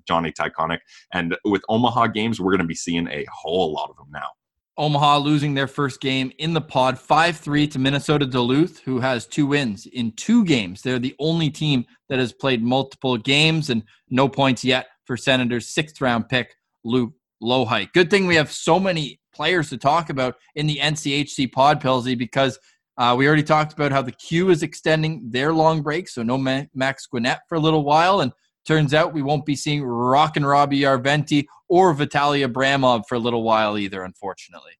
Johnny 0.06 0.32
Tychonick, 0.32 0.80
and 1.12 1.36
with 1.44 1.62
Omaha 1.68 2.08
games, 2.08 2.40
we're 2.40 2.52
going 2.52 2.60
to 2.60 2.66
be 2.66 2.74
seeing 2.74 3.08
a 3.08 3.26
whole 3.32 3.72
lot 3.72 3.90
of 3.90 3.96
them 3.96 4.08
now. 4.12 4.28
Omaha 4.76 5.18
losing 5.18 5.54
their 5.54 5.68
first 5.68 6.00
game 6.00 6.32
in 6.38 6.52
the 6.52 6.60
pod 6.60 6.98
5 6.98 7.36
3 7.36 7.68
to 7.68 7.78
Minnesota 7.78 8.26
Duluth, 8.26 8.80
who 8.80 8.98
has 8.98 9.26
two 9.26 9.46
wins 9.46 9.86
in 9.86 10.12
two 10.12 10.44
games. 10.44 10.82
They're 10.82 10.98
the 10.98 11.14
only 11.20 11.50
team 11.50 11.84
that 12.08 12.18
has 12.18 12.32
played 12.32 12.62
multiple 12.62 13.16
games 13.16 13.70
and 13.70 13.84
no 14.10 14.28
points 14.28 14.64
yet 14.64 14.86
for 15.04 15.16
Senators' 15.16 15.68
sixth 15.68 16.00
round 16.00 16.28
pick, 16.28 16.54
Luke 16.84 17.12
Loheit. 17.44 17.92
Good 17.92 18.10
thing 18.10 18.26
we 18.26 18.36
have 18.36 18.50
so 18.50 18.80
many 18.80 19.20
players 19.34 19.68
to 19.70 19.78
talk 19.78 20.10
about 20.10 20.36
in 20.54 20.66
the 20.66 20.78
NCHC 20.78 21.52
pod, 21.52 21.80
Pilsy, 21.80 22.16
because 22.16 22.58
uh, 22.96 23.14
we 23.16 23.26
already 23.26 23.42
talked 23.42 23.72
about 23.72 23.92
how 23.92 24.02
the 24.02 24.12
Q 24.12 24.50
is 24.50 24.62
extending 24.62 25.30
their 25.30 25.52
long 25.52 25.82
break, 25.82 26.08
so 26.08 26.22
no 26.22 26.38
Max 26.38 27.06
Guenette 27.12 27.40
for 27.48 27.56
a 27.56 27.60
little 27.60 27.84
while. 27.84 28.20
And 28.20 28.32
turns 28.64 28.94
out 28.94 29.12
we 29.12 29.22
won't 29.22 29.44
be 29.44 29.56
seeing 29.56 29.82
Rock 29.84 30.36
and 30.36 30.46
Roby 30.46 30.80
Järventie 30.80 31.46
or 31.68 31.94
Vitaly 31.94 32.46
Abramov 32.46 33.04
for 33.08 33.16
a 33.16 33.18
little 33.18 33.42
while 33.42 33.76
either, 33.76 34.04
unfortunately. 34.04 34.72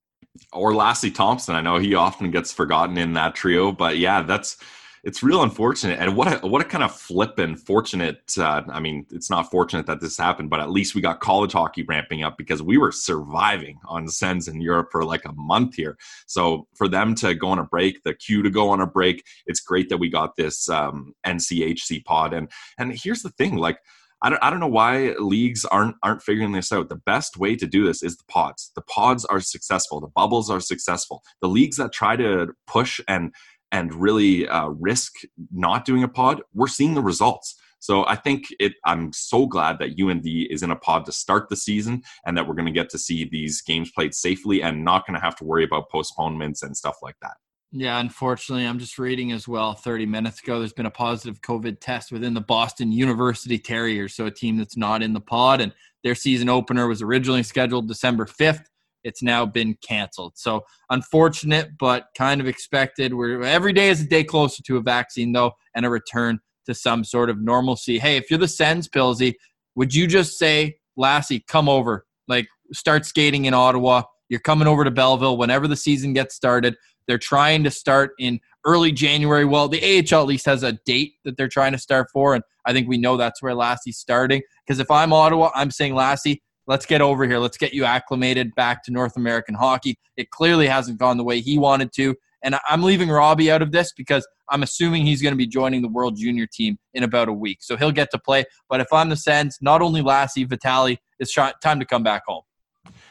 Or 0.53 0.73
Lassi 0.73 1.15
Thompson. 1.15 1.55
I 1.55 1.61
know 1.61 1.79
he 1.79 1.95
often 1.95 2.31
gets 2.31 2.53
forgotten 2.53 2.97
in 2.97 3.13
that 3.15 3.35
trio, 3.35 3.73
but 3.73 3.99
yeah, 3.99 4.23
that's 4.23 4.57
it's 5.05 5.23
real 5.23 5.43
unfortunate. 5.43 6.01
And 6.01 6.17
what 6.17 6.43
a, 6.43 6.47
what 6.47 6.63
a 6.63 6.65
kind 6.65 6.83
of 6.83 6.95
flip 6.95 7.39
and 7.39 7.61
fortunate. 7.61 8.33
Uh, 8.39 8.63
I 8.69 8.81
mean, 8.81 9.07
it's 9.11 9.29
not 9.29 9.51
fortunate 9.51 9.87
that 9.87 10.01
this 10.01 10.17
happened, 10.17 10.49
but 10.49 10.61
at 10.61 10.71
least 10.71 10.95
we 10.95 11.03
got 11.03 11.21
college 11.21 11.53
hockey 11.53 11.83
ramping 11.83 12.23
up 12.23 12.39
because 12.39 12.63
we 12.63 12.79
were 12.79 12.91
surviving 12.91 13.79
on 13.85 14.09
Sens 14.09 14.49
in 14.49 14.63
Europe 14.63 14.89
for 14.91 15.05
like 15.05 15.27
a 15.27 15.33
month 15.35 15.75
here. 15.75 15.99
So 16.27 16.67
for 16.75 16.89
them 16.89 17.15
to 17.17 17.35
go 17.35 17.49
on 17.49 17.59
a 17.59 17.65
break, 17.65 18.03
the 18.03 18.15
Q 18.15 18.43
to 18.43 18.51
go 18.51 18.71
on 18.71 18.81
a 18.81 18.87
break, 18.87 19.25
it's 19.47 19.61
great 19.61 19.91
that 19.91 19.99
we 19.99 20.09
got 20.09 20.37
this 20.37 20.71
um, 20.71 21.15
NCHC 21.27 22.05
pod. 22.05 22.33
And 22.33 22.51
and 22.79 22.99
here's 22.99 23.23
the 23.23 23.31
thing, 23.31 23.57
like. 23.57 23.79
I 24.23 24.31
don't, 24.31 24.43
I 24.43 24.49
don't 24.49 24.61
know 24.61 24.69
why 24.69 25.15
leagues 25.19 25.67
aren't 25.67 25.97
aren't 26.03 26.23
figuring 26.23 26.53
this 26.53 26.73
out. 26.73 26.89
The 26.89 26.97
best 26.97 27.37
way 27.37 27.57
to 27.57 27.67
do 27.67 27.85
this 27.85 28.03
is 28.03 28.17
the 28.17 28.25
pods. 28.25 28.73
The 28.75 28.81
pods 28.81 29.27
are 29.27 29.41
successful. 29.41 30.01
The 30.01 30.07
bubbles 30.07 30.49
are 30.49 30.61
successful. 30.61 31.23
The 31.43 31.49
leagues 31.49 31.77
that 31.77 31.93
try 31.93 32.17
to 32.17 32.55
push 32.67 33.01
and 33.07 33.35
and 33.75 33.93
really 33.93 34.47
uh, 34.49 34.69
risk 34.69 35.15
not 35.53 35.85
doing 35.85 36.05
a 36.05 36.09
pod, 36.09 36.41
we're 36.55 36.69
seeing 36.69 36.95
the 36.95 37.03
results. 37.03 37.57
So 37.81 38.07
I 38.07 38.15
think 38.15 38.47
it. 38.61 38.75
I'm 38.87 39.13
so 39.13 39.47
glad 39.47 39.79
that 39.81 40.01
UND 40.01 40.25
is 40.25 40.63
in 40.63 40.71
a 40.71 40.77
pod 40.77 41.05
to 41.07 41.13
start 41.13 41.49
the 41.49 41.57
season, 41.57 42.03
and 42.25 42.39
that 42.39 42.47
we're 42.47 42.55
going 42.55 42.73
to 42.73 42.73
get 42.73 42.89
to 42.91 42.99
see 42.99 43.29
these 43.29 43.61
games 43.61 43.91
played 43.91 44.15
safely, 44.15 44.63
and 44.63 44.85
not 44.85 45.07
going 45.07 45.19
to 45.19 45.21
have 45.21 45.37
to 45.37 45.45
worry 45.45 45.65
about 45.65 45.91
postponements 45.91 46.63
and 46.63 46.75
stuff 46.75 46.99
like 47.03 47.17
that. 47.21 47.35
Yeah, 47.73 47.99
unfortunately, 47.99 48.65
I'm 48.65 48.79
just 48.79 48.99
reading 48.99 49.33
as 49.33 49.49
well. 49.49 49.75
30 49.75 50.07
minutes 50.07 50.41
ago, 50.41 50.61
there's 50.61 50.73
been 50.73 50.87
a 50.87 50.91
positive 50.91 51.43
COVID 51.43 51.79
test 51.81 52.13
within 52.13 52.33
the 52.33 52.41
Boston 52.41 52.93
University 52.93 53.59
Terriers, 53.59 54.15
so 54.15 54.27
a 54.27 54.31
team 54.31 54.57
that's 54.57 54.77
not 54.77 55.03
in 55.03 55.13
the 55.13 55.21
pod, 55.21 55.61
and 55.61 55.75
their 56.05 56.15
season 56.15 56.49
opener 56.49 56.87
was 56.87 57.03
originally 57.03 57.43
scheduled 57.43 57.89
December 57.89 58.25
5th. 58.25 58.67
It's 59.05 59.23
now 59.23 59.47
been 59.47 59.77
canceled. 59.87 60.33
So 60.37 60.65
unfortunate, 60.91 61.71
but 61.79 62.07
kind 62.17 62.41
of 62.41 62.49
expected. 62.49 63.15
We're 63.15 63.43
every 63.43 63.73
day 63.73 63.91
is 63.91 64.01
a 64.01 64.07
day 64.07 64.25
closer 64.25 64.63
to 64.63 64.77
a 64.79 64.81
vaccine, 64.83 65.33
though, 65.33 65.53
and 65.75 65.87
a 65.87 65.91
return 65.91 66.41
to 66.67 66.75
some 66.75 67.05
sort 67.05 67.31
of 67.31 67.41
normalcy. 67.41 67.99
Hey, 67.99 68.17
if 68.17 68.31
you're 68.31 68.39
the 68.39 68.49
Sens, 68.49 68.89
Pilsy, 68.89 69.35
would 69.77 69.95
you 69.95 70.07
just 70.07 70.39
say, 70.39 70.79
Lassi, 70.99 71.47
come 71.47 71.69
over, 71.69 72.07
like 72.27 72.47
start 72.73 73.05
skating 73.05 73.45
in 73.45 73.55
Ottawa? 73.55 74.03
You're 74.29 74.41
coming 74.41 74.67
over 74.67 74.85
to 74.85 74.91
Belleville 74.91 75.37
whenever 75.37 75.69
the 75.69 75.77
season 75.77 76.15
gets 76.15 76.35
started. 76.35 76.77
They're 77.07 77.19
trying 77.19 77.65
to 77.65 77.71
start 77.71 78.13
in 78.19 78.41
early 78.65 78.91
January. 78.91 79.45
Well, 79.45 79.69
the 79.69 79.83
AHL 79.83 80.23
at 80.23 80.27
least 80.27 80.47
has 80.47 80.63
a 80.63 80.73
date 80.87 81.13
that 81.25 81.37
they're 81.37 81.49
trying 81.49 81.73
to 81.73 81.79
start 81.79 82.09
for, 82.11 82.35
and 82.35 82.43
I 82.65 82.73
think 82.73 82.89
we 82.89 82.97
know 82.97 83.19
that's 83.19 83.43
where 83.43 83.55
Lassi's 83.55 83.99
starting. 83.99 84.41
Because 84.67 84.81
if 84.81 84.91
I'm 84.91 85.13
Ottawa, 85.13 85.51
I'm 85.55 85.71
saying 85.71 85.93
Lassi, 85.93 86.41
Let's 86.67 86.87
get 86.87 87.01
over 87.01 87.27
here. 87.27 87.39
Let's 87.39 87.57
get 87.57 87.75
you 87.75 87.85
acclimated 87.85 88.55
back 88.55 88.83
to 88.85 88.91
North 88.91 89.17
American 89.17 89.55
hockey. 89.55 89.99
It 90.17 90.31
clearly 90.31 90.67
hasn't 90.67 90.99
gone 90.99 91.17
the 91.17 91.25
way 91.25 91.41
he 91.41 91.59
wanted 91.59 91.93
to. 91.95 92.15
And 92.43 92.57
I'm 92.69 92.83
leaving 92.83 93.09
Roby 93.09 93.51
out 93.51 93.63
of 93.63 93.73
this 93.73 93.93
because 93.97 94.27
I'm 94.51 94.63
assuming 94.63 95.07
he's 95.07 95.23
going 95.23 95.33
to 95.33 95.39
be 95.39 95.47
joining 95.47 95.81
the 95.81 95.89
World 95.89 96.17
Junior 96.17 96.47
team 96.47 96.79
in 96.93 97.03
about 97.03 97.29
a 97.29 97.33
week. 97.33 97.59
So 97.63 97.77
he'll 97.77 97.93
get 97.93 98.11
to 98.11 98.19
play. 98.19 98.45
But 98.69 98.81
if 98.81 98.93
I'm 98.93 99.09
the 99.09 99.17
Sens, 99.17 99.59
not 99.63 99.81
only 99.81 100.03
Lassi, 100.03 100.47
Vitaly, 100.47 100.99
it's 101.19 101.35
time 101.35 101.81
to 101.81 101.87
come 101.87 102.03
back 102.03 102.23
home. 102.27 102.43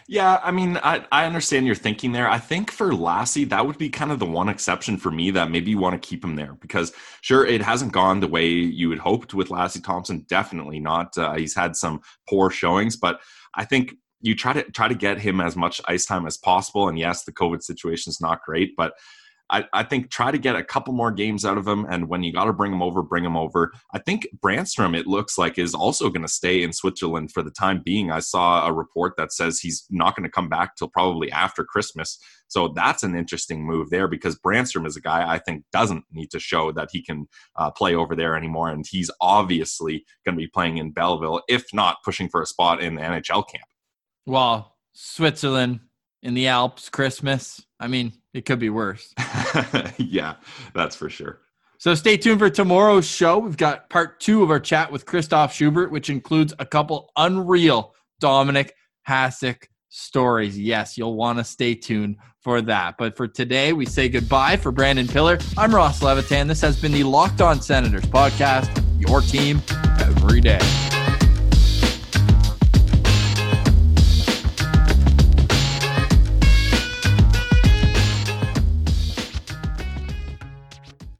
Yeah, 0.07 0.39
I 0.43 0.51
mean, 0.51 0.77
I, 0.83 1.05
I 1.11 1.25
understand 1.25 1.65
your 1.65 1.75
thinking 1.75 2.11
there. 2.11 2.29
I 2.29 2.37
think 2.37 2.69
for 2.69 2.91
Lassi, 2.91 3.47
that 3.49 3.65
would 3.65 3.77
be 3.77 3.89
kind 3.89 4.11
of 4.11 4.19
the 4.19 4.25
one 4.25 4.49
exception 4.49 4.97
for 4.97 5.09
me 5.09 5.31
that 5.31 5.49
maybe 5.49 5.71
you 5.71 5.77
want 5.77 5.99
to 5.99 6.07
keep 6.07 6.23
him 6.23 6.35
there 6.35 6.57
because, 6.61 6.91
sure, 7.21 7.45
it 7.45 7.61
hasn't 7.61 7.93
gone 7.93 8.19
the 8.19 8.27
way 8.27 8.47
you 8.47 8.89
had 8.89 8.99
hoped 8.99 9.33
with 9.33 9.47
Lassi 9.47 9.83
Thompson. 9.83 10.25
Definitely 10.27 10.79
not. 10.79 11.17
Uh, 11.17 11.33
he's 11.33 11.55
had 11.55 11.75
some 11.75 12.01
poor 12.29 12.49
showings, 12.49 12.97
but 12.97 13.21
I 13.55 13.65
think 13.65 13.95
you 14.21 14.35
try 14.35 14.53
to 14.53 14.63
try 14.71 14.87
to 14.87 14.95
get 14.95 15.19
him 15.19 15.41
as 15.41 15.55
much 15.55 15.81
ice 15.85 16.05
time 16.05 16.25
as 16.25 16.37
possible. 16.37 16.87
And 16.87 16.97
yes, 16.97 17.23
the 17.23 17.33
COVID 17.33 17.61
situation 17.61 18.09
is 18.09 18.21
not 18.21 18.41
great, 18.43 18.75
but 18.75 18.93
I, 19.49 19.65
I, 19.73 19.83
think 19.83 20.09
try 20.09 20.31
to 20.31 20.37
get 20.37 20.55
a 20.55 20.63
couple 20.63 20.93
more 20.93 21.11
games 21.11 21.45
out 21.45 21.57
of 21.57 21.67
him. 21.67 21.85
And 21.89 22.07
when 22.07 22.23
you 22.23 22.31
got 22.31 22.45
to 22.45 22.53
bring 22.53 22.71
him 22.71 22.81
over, 22.81 23.03
bring 23.03 23.25
him 23.25 23.37
over. 23.37 23.71
I 23.93 23.99
think 23.99 24.27
Brannstrom, 24.43 24.97
it 24.97 25.05
looks 25.05 25.37
like, 25.37 25.57
is 25.57 25.73
also 25.73 26.09
going 26.09 26.23
to 26.23 26.31
stay 26.31 26.63
in 26.63 26.73
Switzerland 26.73 27.31
for 27.31 27.43
the 27.43 27.51
time 27.51 27.81
being. 27.83 28.09
I 28.09 28.19
saw 28.19 28.65
a 28.65 28.73
report 28.73 29.13
that 29.17 29.31
says 29.31 29.59
he's 29.59 29.85
not 29.89 30.15
going 30.15 30.23
to 30.23 30.31
come 30.31 30.49
back 30.49 30.75
till 30.75 30.87
probably 30.87 31.31
after 31.31 31.63
Christmas. 31.63 32.17
So 32.47 32.69
that's 32.69 33.03
an 33.03 33.15
interesting 33.15 33.65
move 33.65 33.89
there 33.89 34.07
because 34.07 34.39
Brannstrom 34.39 34.87
is 34.87 34.95
a 34.95 35.01
guy 35.01 35.31
I 35.31 35.39
think 35.39 35.63
doesn't 35.71 36.05
need 36.11 36.31
to 36.31 36.39
show 36.39 36.71
that 36.71 36.89
he 36.91 37.03
can 37.03 37.27
uh, 37.55 37.71
play 37.71 37.95
over 37.95 38.15
there 38.15 38.35
anymore. 38.35 38.69
And 38.69 38.85
he's 38.89 39.11
obviously 39.21 40.05
going 40.25 40.35
to 40.35 40.41
be 40.41 40.47
playing 40.47 40.77
in 40.77 40.91
Belleville, 40.91 41.41
if 41.47 41.65
not 41.73 41.97
pushing 42.03 42.29
for 42.29 42.41
a 42.41 42.45
spot 42.45 42.81
in 42.81 42.95
the 42.95 43.01
NHL 43.01 43.47
camp. 43.49 43.67
Well, 44.25 44.77
Switzerland 44.93 45.81
in 46.21 46.33
the 46.33 46.47
Alps, 46.47 46.89
Christmas. 46.89 47.65
I 47.79 47.87
mean, 47.87 48.13
it 48.33 48.45
could 48.45 48.59
be 48.59 48.69
worse. 48.69 49.13
yeah, 49.97 50.35
that's 50.73 50.95
for 50.95 51.09
sure. 51.09 51.39
So 51.77 51.95
stay 51.95 52.15
tuned 52.17 52.39
for 52.39 52.49
tomorrow's 52.49 53.05
show. 53.05 53.39
We've 53.39 53.57
got 53.57 53.89
part 53.89 54.19
two 54.19 54.41
of 54.41 54.49
our 54.49 54.59
chat 54.59 54.91
with 54.91 55.05
Christoph 55.05 55.53
Schubert, 55.53 55.91
which 55.91 56.09
includes 56.09 56.53
a 56.59 56.65
couple 56.65 57.11
unreal 57.17 57.93
Dominik 58.21 58.69
Hasek 59.07 59.67
stories. 59.89 60.57
Yes, 60.57 60.97
you'll 60.97 61.15
want 61.15 61.39
to 61.39 61.43
stay 61.43 61.75
tuned 61.75 62.17
for 62.39 62.61
that. 62.61 62.95
But 62.97 63.17
for 63.17 63.27
today, 63.27 63.73
we 63.73 63.85
say 63.85 64.09
goodbye 64.09 64.57
for 64.57 64.71
Brandon 64.71 65.07
Pillar. 65.07 65.37
I'm 65.57 65.75
Ross 65.75 66.01
Levitan. 66.01 66.47
This 66.47 66.61
has 66.61 66.79
been 66.79 66.91
the 66.91 67.03
Locked 67.03 67.41
On 67.41 67.61
Senators 67.61 68.05
podcast, 68.05 68.83
your 68.97 69.21
team 69.21 69.61
every 69.99 70.41
day. 70.41 70.59